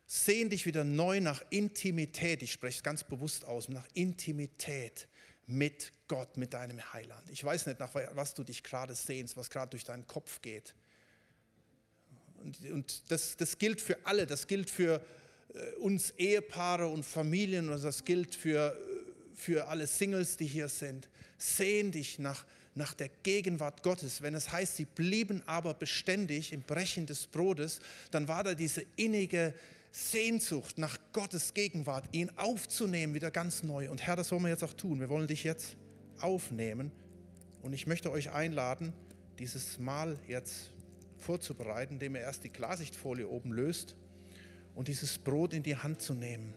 Sehn 0.05 0.49
dich 0.49 0.65
wieder 0.65 0.83
neu 0.83 1.21
nach 1.21 1.43
Intimität. 1.49 2.43
Ich 2.43 2.51
spreche 2.51 2.77
es 2.77 2.83
ganz 2.83 3.03
bewusst 3.03 3.45
aus, 3.45 3.69
nach 3.69 3.87
Intimität 3.93 5.07
mit 5.49 5.91
Gott, 6.07 6.37
mit 6.37 6.53
deinem 6.53 6.81
Heiland. 6.93 7.29
Ich 7.29 7.43
weiß 7.43 7.65
nicht, 7.65 7.79
nach 7.79 7.93
was 8.13 8.33
du 8.33 8.43
dich 8.43 8.63
gerade 8.63 8.95
sehnst, 8.95 9.35
was 9.35 9.49
gerade 9.49 9.71
durch 9.71 9.83
deinen 9.83 10.07
Kopf 10.07 10.41
geht. 10.41 10.73
Und, 12.37 12.71
und 12.71 13.11
das, 13.11 13.35
das, 13.35 13.57
gilt 13.57 13.81
für 13.81 13.97
alle, 14.05 14.25
das 14.25 14.47
gilt 14.47 14.69
für 14.69 15.01
äh, 15.53 15.71
uns 15.79 16.11
Ehepaare 16.17 16.87
und 16.87 17.03
Familien 17.03 17.69
und 17.69 17.83
das 17.83 18.05
gilt 18.05 18.35
für, 18.35 18.77
für 19.35 19.67
alle 19.67 19.87
Singles, 19.87 20.37
die 20.37 20.47
hier 20.47 20.69
sind. 20.69 21.09
Sehn 21.37 21.91
dich 21.91 22.19
nach, 22.19 22.45
nach 22.75 22.93
der 22.93 23.09
Gegenwart 23.23 23.83
Gottes. 23.83 24.21
Wenn 24.21 24.35
es 24.35 24.51
heißt, 24.51 24.77
sie 24.77 24.85
blieben 24.85 25.43
aber 25.47 25.73
beständig 25.73 26.53
im 26.53 26.61
Brechen 26.61 27.05
des 27.05 27.27
Brotes, 27.27 27.79
dann 28.11 28.27
war 28.27 28.43
da 28.43 28.53
diese 28.53 28.85
innige 28.95 29.53
Sehnsucht 29.91 30.77
nach 30.77 30.97
Gottes 31.13 31.53
Gegenwart, 31.53 32.05
ihn 32.11 32.29
aufzunehmen, 32.35 33.13
wieder 33.13 33.31
ganz 33.31 33.63
neu. 33.63 33.89
Und 33.89 34.05
Herr, 34.05 34.15
das 34.15 34.31
wollen 34.31 34.43
wir 34.43 34.49
jetzt 34.49 34.63
auch 34.63 34.73
tun. 34.73 34.99
Wir 34.99 35.09
wollen 35.09 35.27
dich 35.27 35.43
jetzt 35.43 35.75
aufnehmen. 36.19 36.91
Und 37.61 37.73
ich 37.73 37.87
möchte 37.87 38.11
euch 38.11 38.31
einladen, 38.31 38.93
dieses 39.39 39.79
Mal 39.79 40.17
jetzt 40.27 40.71
vorzubereiten, 41.17 41.95
indem 41.95 42.15
ihr 42.15 42.21
erst 42.21 42.43
die 42.43 42.49
Klarsichtfolie 42.49 43.27
oben 43.27 43.51
löst 43.51 43.95
und 44.75 44.87
dieses 44.87 45.17
Brot 45.17 45.53
in 45.53 45.63
die 45.63 45.75
Hand 45.75 46.01
zu 46.01 46.13
nehmen. 46.13 46.53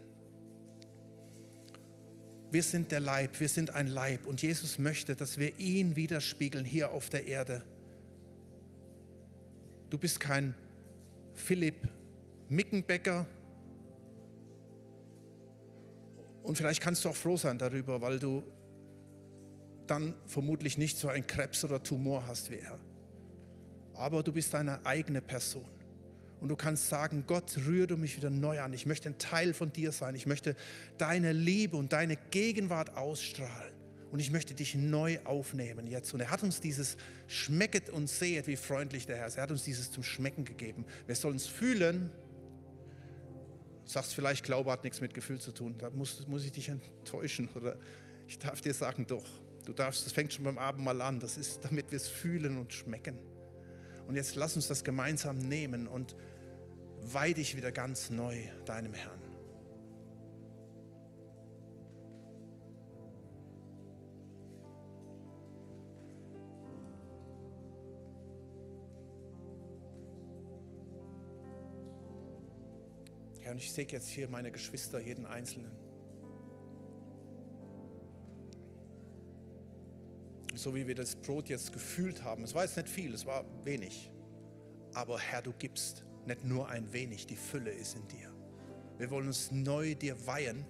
Wir 2.51 2.63
sind 2.63 2.91
der 2.91 2.99
Leib, 2.99 3.39
wir 3.39 3.49
sind 3.49 3.71
ein 3.71 3.87
Leib 3.87 4.27
und 4.27 4.41
Jesus 4.41 4.77
möchte, 4.77 5.15
dass 5.15 5.39
wir 5.39 5.57
ihn 5.59 5.95
widerspiegeln 5.95 6.65
hier 6.65 6.91
auf 6.91 7.09
der 7.09 7.25
Erde. 7.25 7.63
Du 9.89 9.97
bist 9.97 10.19
kein 10.19 10.53
Philipp 11.33 11.89
Mickenbecker 12.49 13.25
und 16.43 16.57
vielleicht 16.57 16.81
kannst 16.81 17.05
du 17.05 17.09
auch 17.09 17.15
froh 17.15 17.37
sein 17.37 17.57
darüber, 17.57 18.01
weil 18.01 18.19
du 18.19 18.43
dann 19.87 20.13
vermutlich 20.25 20.77
nicht 20.77 20.97
so 20.97 21.07
ein 21.07 21.25
Krebs 21.25 21.63
oder 21.63 21.81
Tumor 21.81 22.27
hast 22.27 22.51
wie 22.51 22.57
er. 22.57 22.77
Aber 23.95 24.23
du 24.23 24.31
bist 24.31 24.53
eine 24.55 24.85
eigene 24.85 25.21
Person. 25.21 25.65
Und 26.41 26.49
du 26.49 26.57
kannst 26.57 26.89
sagen, 26.89 27.23
Gott, 27.25 27.57
rühre 27.65 27.87
du 27.87 27.97
mich 27.97 28.17
wieder 28.17 28.29
neu 28.29 28.59
an. 28.59 28.73
Ich 28.73 28.85
möchte 28.85 29.07
ein 29.07 29.17
Teil 29.17 29.53
von 29.53 29.71
dir 29.71 29.93
sein. 29.93 30.13
Ich 30.15 30.25
möchte 30.25 30.57
deine 30.97 31.31
Liebe 31.31 31.77
und 31.77 31.93
deine 31.93 32.17
Gegenwart 32.31 32.97
ausstrahlen. 32.97 33.73
Und 34.11 34.19
ich 34.19 34.29
möchte 34.29 34.53
dich 34.53 34.75
neu 34.75 35.19
aufnehmen 35.23 35.87
jetzt. 35.87 36.13
Und 36.13 36.19
er 36.19 36.29
hat 36.29 36.43
uns 36.43 36.59
dieses 36.59 36.97
Schmecket 37.27 37.89
und 37.89 38.09
sehet, 38.09 38.47
wie 38.47 38.57
freundlich 38.57 39.05
der 39.05 39.17
Herr 39.17 39.27
ist. 39.27 39.37
Er 39.37 39.43
hat 39.43 39.51
uns 39.51 39.63
dieses 39.63 39.91
zum 39.91 40.03
Schmecken 40.03 40.43
gegeben. 40.43 40.85
Wir 41.07 41.15
sollen 41.15 41.37
es 41.37 41.47
fühlen. 41.47 42.11
Sagst 43.85 44.13
vielleicht, 44.13 44.43
Glaube 44.43 44.71
hat 44.71 44.83
nichts 44.83 45.01
mit 45.01 45.13
Gefühl 45.13 45.39
zu 45.39 45.51
tun. 45.51 45.75
Da 45.77 45.89
muss, 45.89 46.25
muss 46.27 46.43
ich 46.45 46.51
dich 46.51 46.69
enttäuschen. 46.69 47.49
Oder 47.55 47.77
ich 48.27 48.39
darf 48.39 48.61
dir 48.61 48.73
sagen, 48.73 49.05
doch. 49.07 49.25
Du 49.65 49.73
darfst, 49.73 50.05
das 50.05 50.13
fängt 50.13 50.33
schon 50.33 50.43
beim 50.43 50.57
Abendmahl 50.57 51.01
an. 51.01 51.19
Das 51.19 51.37
ist, 51.37 51.63
damit 51.63 51.91
wir 51.91 51.97
es 51.97 52.07
fühlen 52.07 52.57
und 52.57 52.73
schmecken. 52.73 53.17
Und 54.07 54.15
jetzt 54.15 54.35
lass 54.35 54.55
uns 54.55 54.67
das 54.67 54.83
gemeinsam 54.83 55.37
nehmen 55.37 55.87
und 55.87 56.15
weih 57.01 57.33
dich 57.33 57.55
wieder 57.55 57.71
ganz 57.71 58.09
neu 58.09 58.37
deinem 58.65 58.93
Herrn. 58.93 59.22
Herr, 73.43 73.51
und 73.51 73.57
ich 73.57 73.71
sehe 73.71 73.85
jetzt 73.87 74.09
hier 74.09 74.27
meine 74.27 74.51
Geschwister, 74.51 74.99
jeden 74.99 75.25
Einzelnen. 75.25 75.71
so 80.55 80.75
wie 80.75 80.87
wir 80.87 80.95
das 80.95 81.15
Brot 81.15 81.49
jetzt 81.49 81.73
gefühlt 81.73 82.23
haben. 82.23 82.43
Es 82.43 82.53
war 82.53 82.63
jetzt 82.63 82.77
nicht 82.77 82.89
viel, 82.89 83.13
es 83.13 83.25
war 83.25 83.43
wenig. 83.63 84.11
Aber 84.93 85.19
Herr, 85.19 85.41
du 85.41 85.51
gibst 85.53 86.05
nicht 86.25 86.43
nur 86.45 86.69
ein 86.69 86.91
wenig, 86.93 87.25
die 87.25 87.35
Fülle 87.35 87.71
ist 87.71 87.95
in 87.95 88.07
dir. 88.07 88.31
Wir 88.97 89.09
wollen 89.09 89.27
uns 89.27 89.51
neu 89.51 89.95
dir 89.95 90.15
weihen 90.27 90.65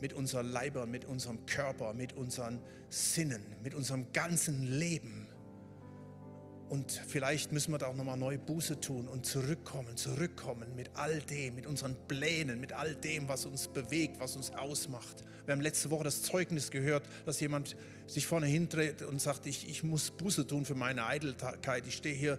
mit 0.00 0.14
unserer 0.14 0.42
Leiber, 0.42 0.86
mit 0.86 1.04
unserem 1.04 1.44
Körper, 1.46 1.92
mit 1.92 2.14
unseren 2.14 2.60
Sinnen, 2.88 3.42
mit 3.62 3.74
unserem 3.74 4.10
ganzen 4.12 4.62
Leben. 4.62 5.21
Und 6.72 6.90
vielleicht 6.90 7.52
müssen 7.52 7.70
wir 7.72 7.76
da 7.76 7.88
auch 7.88 7.94
nochmal 7.94 8.16
neu 8.16 8.38
Buße 8.38 8.80
tun 8.80 9.06
und 9.06 9.26
zurückkommen, 9.26 9.94
zurückkommen 9.98 10.74
mit 10.74 10.88
all 10.94 11.20
dem, 11.20 11.56
mit 11.56 11.66
unseren 11.66 11.94
Plänen, 12.08 12.62
mit 12.62 12.72
all 12.72 12.94
dem, 12.94 13.28
was 13.28 13.44
uns 13.44 13.68
bewegt, 13.68 14.18
was 14.20 14.36
uns 14.36 14.52
ausmacht. 14.52 15.22
Wir 15.44 15.52
haben 15.52 15.60
letzte 15.60 15.90
Woche 15.90 16.04
das 16.04 16.22
Zeugnis 16.22 16.70
gehört, 16.70 17.06
dass 17.26 17.40
jemand 17.40 17.76
sich 18.06 18.26
vorne 18.26 18.46
hindreht 18.46 19.02
und 19.02 19.20
sagt, 19.20 19.44
ich, 19.44 19.68
ich 19.68 19.84
muss 19.84 20.12
Buße 20.12 20.46
tun 20.46 20.64
für 20.64 20.74
meine 20.74 21.04
Eitelkeit. 21.04 21.86
Ich 21.86 21.96
stehe 21.96 22.14
hier, 22.14 22.38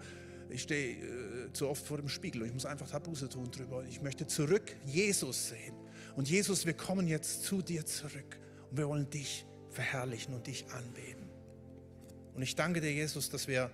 ich 0.50 0.64
stehe 0.64 0.96
äh, 0.96 1.54
zu 1.54 1.70
oft 1.70 1.86
vor 1.86 1.98
dem 1.98 2.10
Spiegel 2.10 2.42
und 2.42 2.48
ich 2.48 2.54
muss 2.56 2.66
einfach 2.66 2.90
da 2.90 2.98
Buße 2.98 3.30
tun 3.30 3.52
drüber. 3.52 3.84
Ich 3.88 4.02
möchte 4.02 4.26
zurück 4.26 4.76
Jesus 4.84 5.50
sehen. 5.50 5.76
Und 6.16 6.28
Jesus, 6.28 6.66
wir 6.66 6.74
kommen 6.74 7.08
jetzt 7.08 7.44
zu 7.44 7.62
dir 7.62 7.86
zurück 7.86 8.40
und 8.72 8.80
wir 8.80 8.88
wollen 8.88 9.12
dich 9.12 9.46
verherrlichen 9.70 10.34
und 10.34 10.48
dich 10.48 10.66
anbeten. 10.72 11.30
Und 12.34 12.42
ich 12.42 12.56
danke 12.56 12.82
dir, 12.82 12.92
Jesus, 12.92 13.30
dass 13.30 13.48
wir 13.48 13.70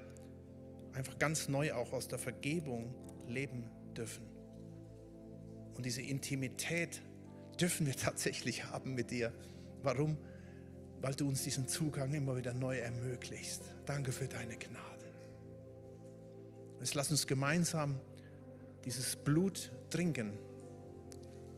einfach 0.93 1.17
ganz 1.19 1.47
neu 1.47 1.73
auch 1.73 1.93
aus 1.93 2.07
der 2.07 2.19
Vergebung 2.19 2.93
leben 3.27 3.69
dürfen. 3.95 4.25
Und 5.75 5.85
diese 5.85 6.01
Intimität 6.01 7.01
dürfen 7.59 7.85
wir 7.85 7.95
tatsächlich 7.97 8.65
haben 8.65 8.95
mit 8.95 9.11
dir. 9.11 9.33
Warum? 9.83 10.17
Weil 11.01 11.15
du 11.15 11.27
uns 11.27 11.43
diesen 11.43 11.67
Zugang 11.67 12.13
immer 12.13 12.35
wieder 12.35 12.53
neu 12.53 12.77
ermöglichst. 12.77 13.63
Danke 13.85 14.11
für 14.11 14.27
deine 14.27 14.57
Gnade. 14.57 15.05
Jetzt 16.79 16.95
lass 16.95 17.11
uns 17.11 17.27
gemeinsam 17.27 17.99
dieses 18.85 19.15
Blut 19.15 19.71
trinken. 19.89 20.37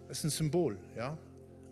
Es 0.09 0.19
ist 0.19 0.23
ein 0.25 0.29
Symbol, 0.29 0.77
ja, 0.95 1.17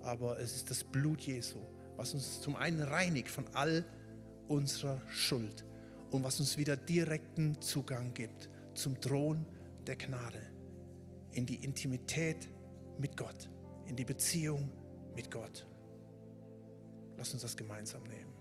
aber 0.02 0.40
es 0.40 0.56
ist 0.56 0.70
das 0.70 0.84
Blut 0.84 1.22
Jesu, 1.22 1.60
was 1.98 2.14
uns 2.14 2.42
zum 2.42 2.56
einen 2.56 2.82
reinigt 2.82 3.30
von 3.30 3.46
all 3.54 3.84
unserer 4.48 5.02
Schuld 5.08 5.66
und 6.12 6.24
was 6.24 6.40
uns 6.40 6.58
wieder 6.58 6.76
direkten 6.76 7.62
Zugang 7.62 8.14
gibt 8.14 8.50
zum 8.74 9.00
Thron 9.00 9.46
der 9.86 9.96
Gnade, 9.96 10.42
in 11.32 11.46
die 11.46 11.64
Intimität 11.64 12.50
mit 12.98 13.16
Gott, 13.16 13.50
in 13.86 13.96
die 13.96 14.06
Beziehung 14.06 14.70
mit 15.16 15.30
Gott. 15.30 15.66
Lass 17.18 17.34
uns 17.34 17.42
das 17.42 17.56
gemeinsam 17.56 18.04
nehmen. 18.04 18.34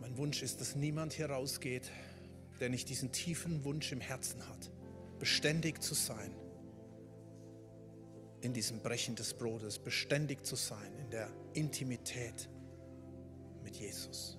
Mein 0.00 0.16
Wunsch 0.16 0.42
ist, 0.42 0.60
dass 0.60 0.76
niemand 0.76 1.12
hier 1.12 1.30
rausgeht, 1.30 1.90
der 2.60 2.68
nicht 2.68 2.88
diesen 2.88 3.12
tiefen 3.12 3.64
Wunsch 3.64 3.92
im 3.92 4.00
Herzen 4.00 4.46
hat, 4.48 4.70
beständig 5.18 5.82
zu 5.82 5.94
sein 5.94 6.34
in 8.40 8.52
diesem 8.52 8.80
Brechen 8.80 9.16
des 9.16 9.34
Brotes, 9.34 9.78
beständig 9.78 10.44
zu 10.44 10.56
sein 10.56 10.94
in 10.98 11.10
der 11.10 11.30
Intimität 11.54 12.48
mit 13.62 13.76
Jesus. 13.76 14.38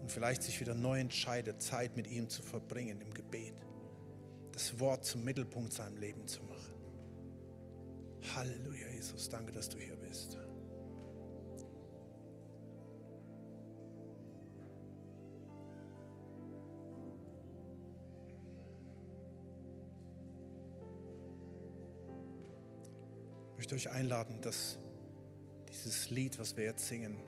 Und 0.00 0.10
vielleicht 0.10 0.42
sich 0.42 0.60
wieder 0.60 0.74
neu 0.74 1.00
entscheidet, 1.00 1.62
Zeit 1.62 1.96
mit 1.96 2.06
ihm 2.06 2.28
zu 2.28 2.42
verbringen 2.42 3.00
im 3.00 3.12
Gebet, 3.12 3.54
das 4.52 4.78
Wort 4.80 5.04
zum 5.04 5.24
Mittelpunkt 5.24 5.72
seinem 5.72 5.96
Leben 5.96 6.26
zu 6.26 6.42
machen. 6.44 6.74
Halleluja, 8.34 8.88
Jesus, 8.88 9.28
danke, 9.28 9.52
dass 9.52 9.68
du 9.68 9.78
hier 9.78 9.96
bist. 9.96 10.38
Möchte 23.66 23.88
euch 23.88 23.92
einladen, 23.92 24.40
dass 24.42 24.78
dieses 25.68 26.08
Lied, 26.10 26.38
was 26.38 26.56
wir 26.56 26.62
jetzt 26.62 26.86
singen, 26.86 27.18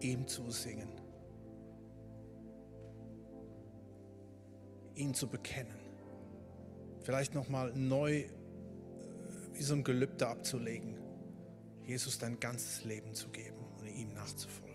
ihm 0.00 0.26
zu 0.26 0.50
singen, 0.50 0.88
ihn 4.96 5.14
zu 5.14 5.28
bekennen, 5.28 5.78
vielleicht 7.04 7.32
nochmal 7.32 7.72
neu 7.76 8.22
äh, 8.22 8.28
wie 9.52 9.62
so 9.62 9.74
ein 9.74 9.84
Gelübde 9.84 10.26
abzulegen, 10.26 10.98
Jesus 11.84 12.18
dein 12.18 12.40
ganzes 12.40 12.82
Leben 12.82 13.14
zu 13.14 13.28
geben 13.28 13.64
und 13.78 13.86
ihm 13.86 14.12
nachzufolgen. 14.14 14.65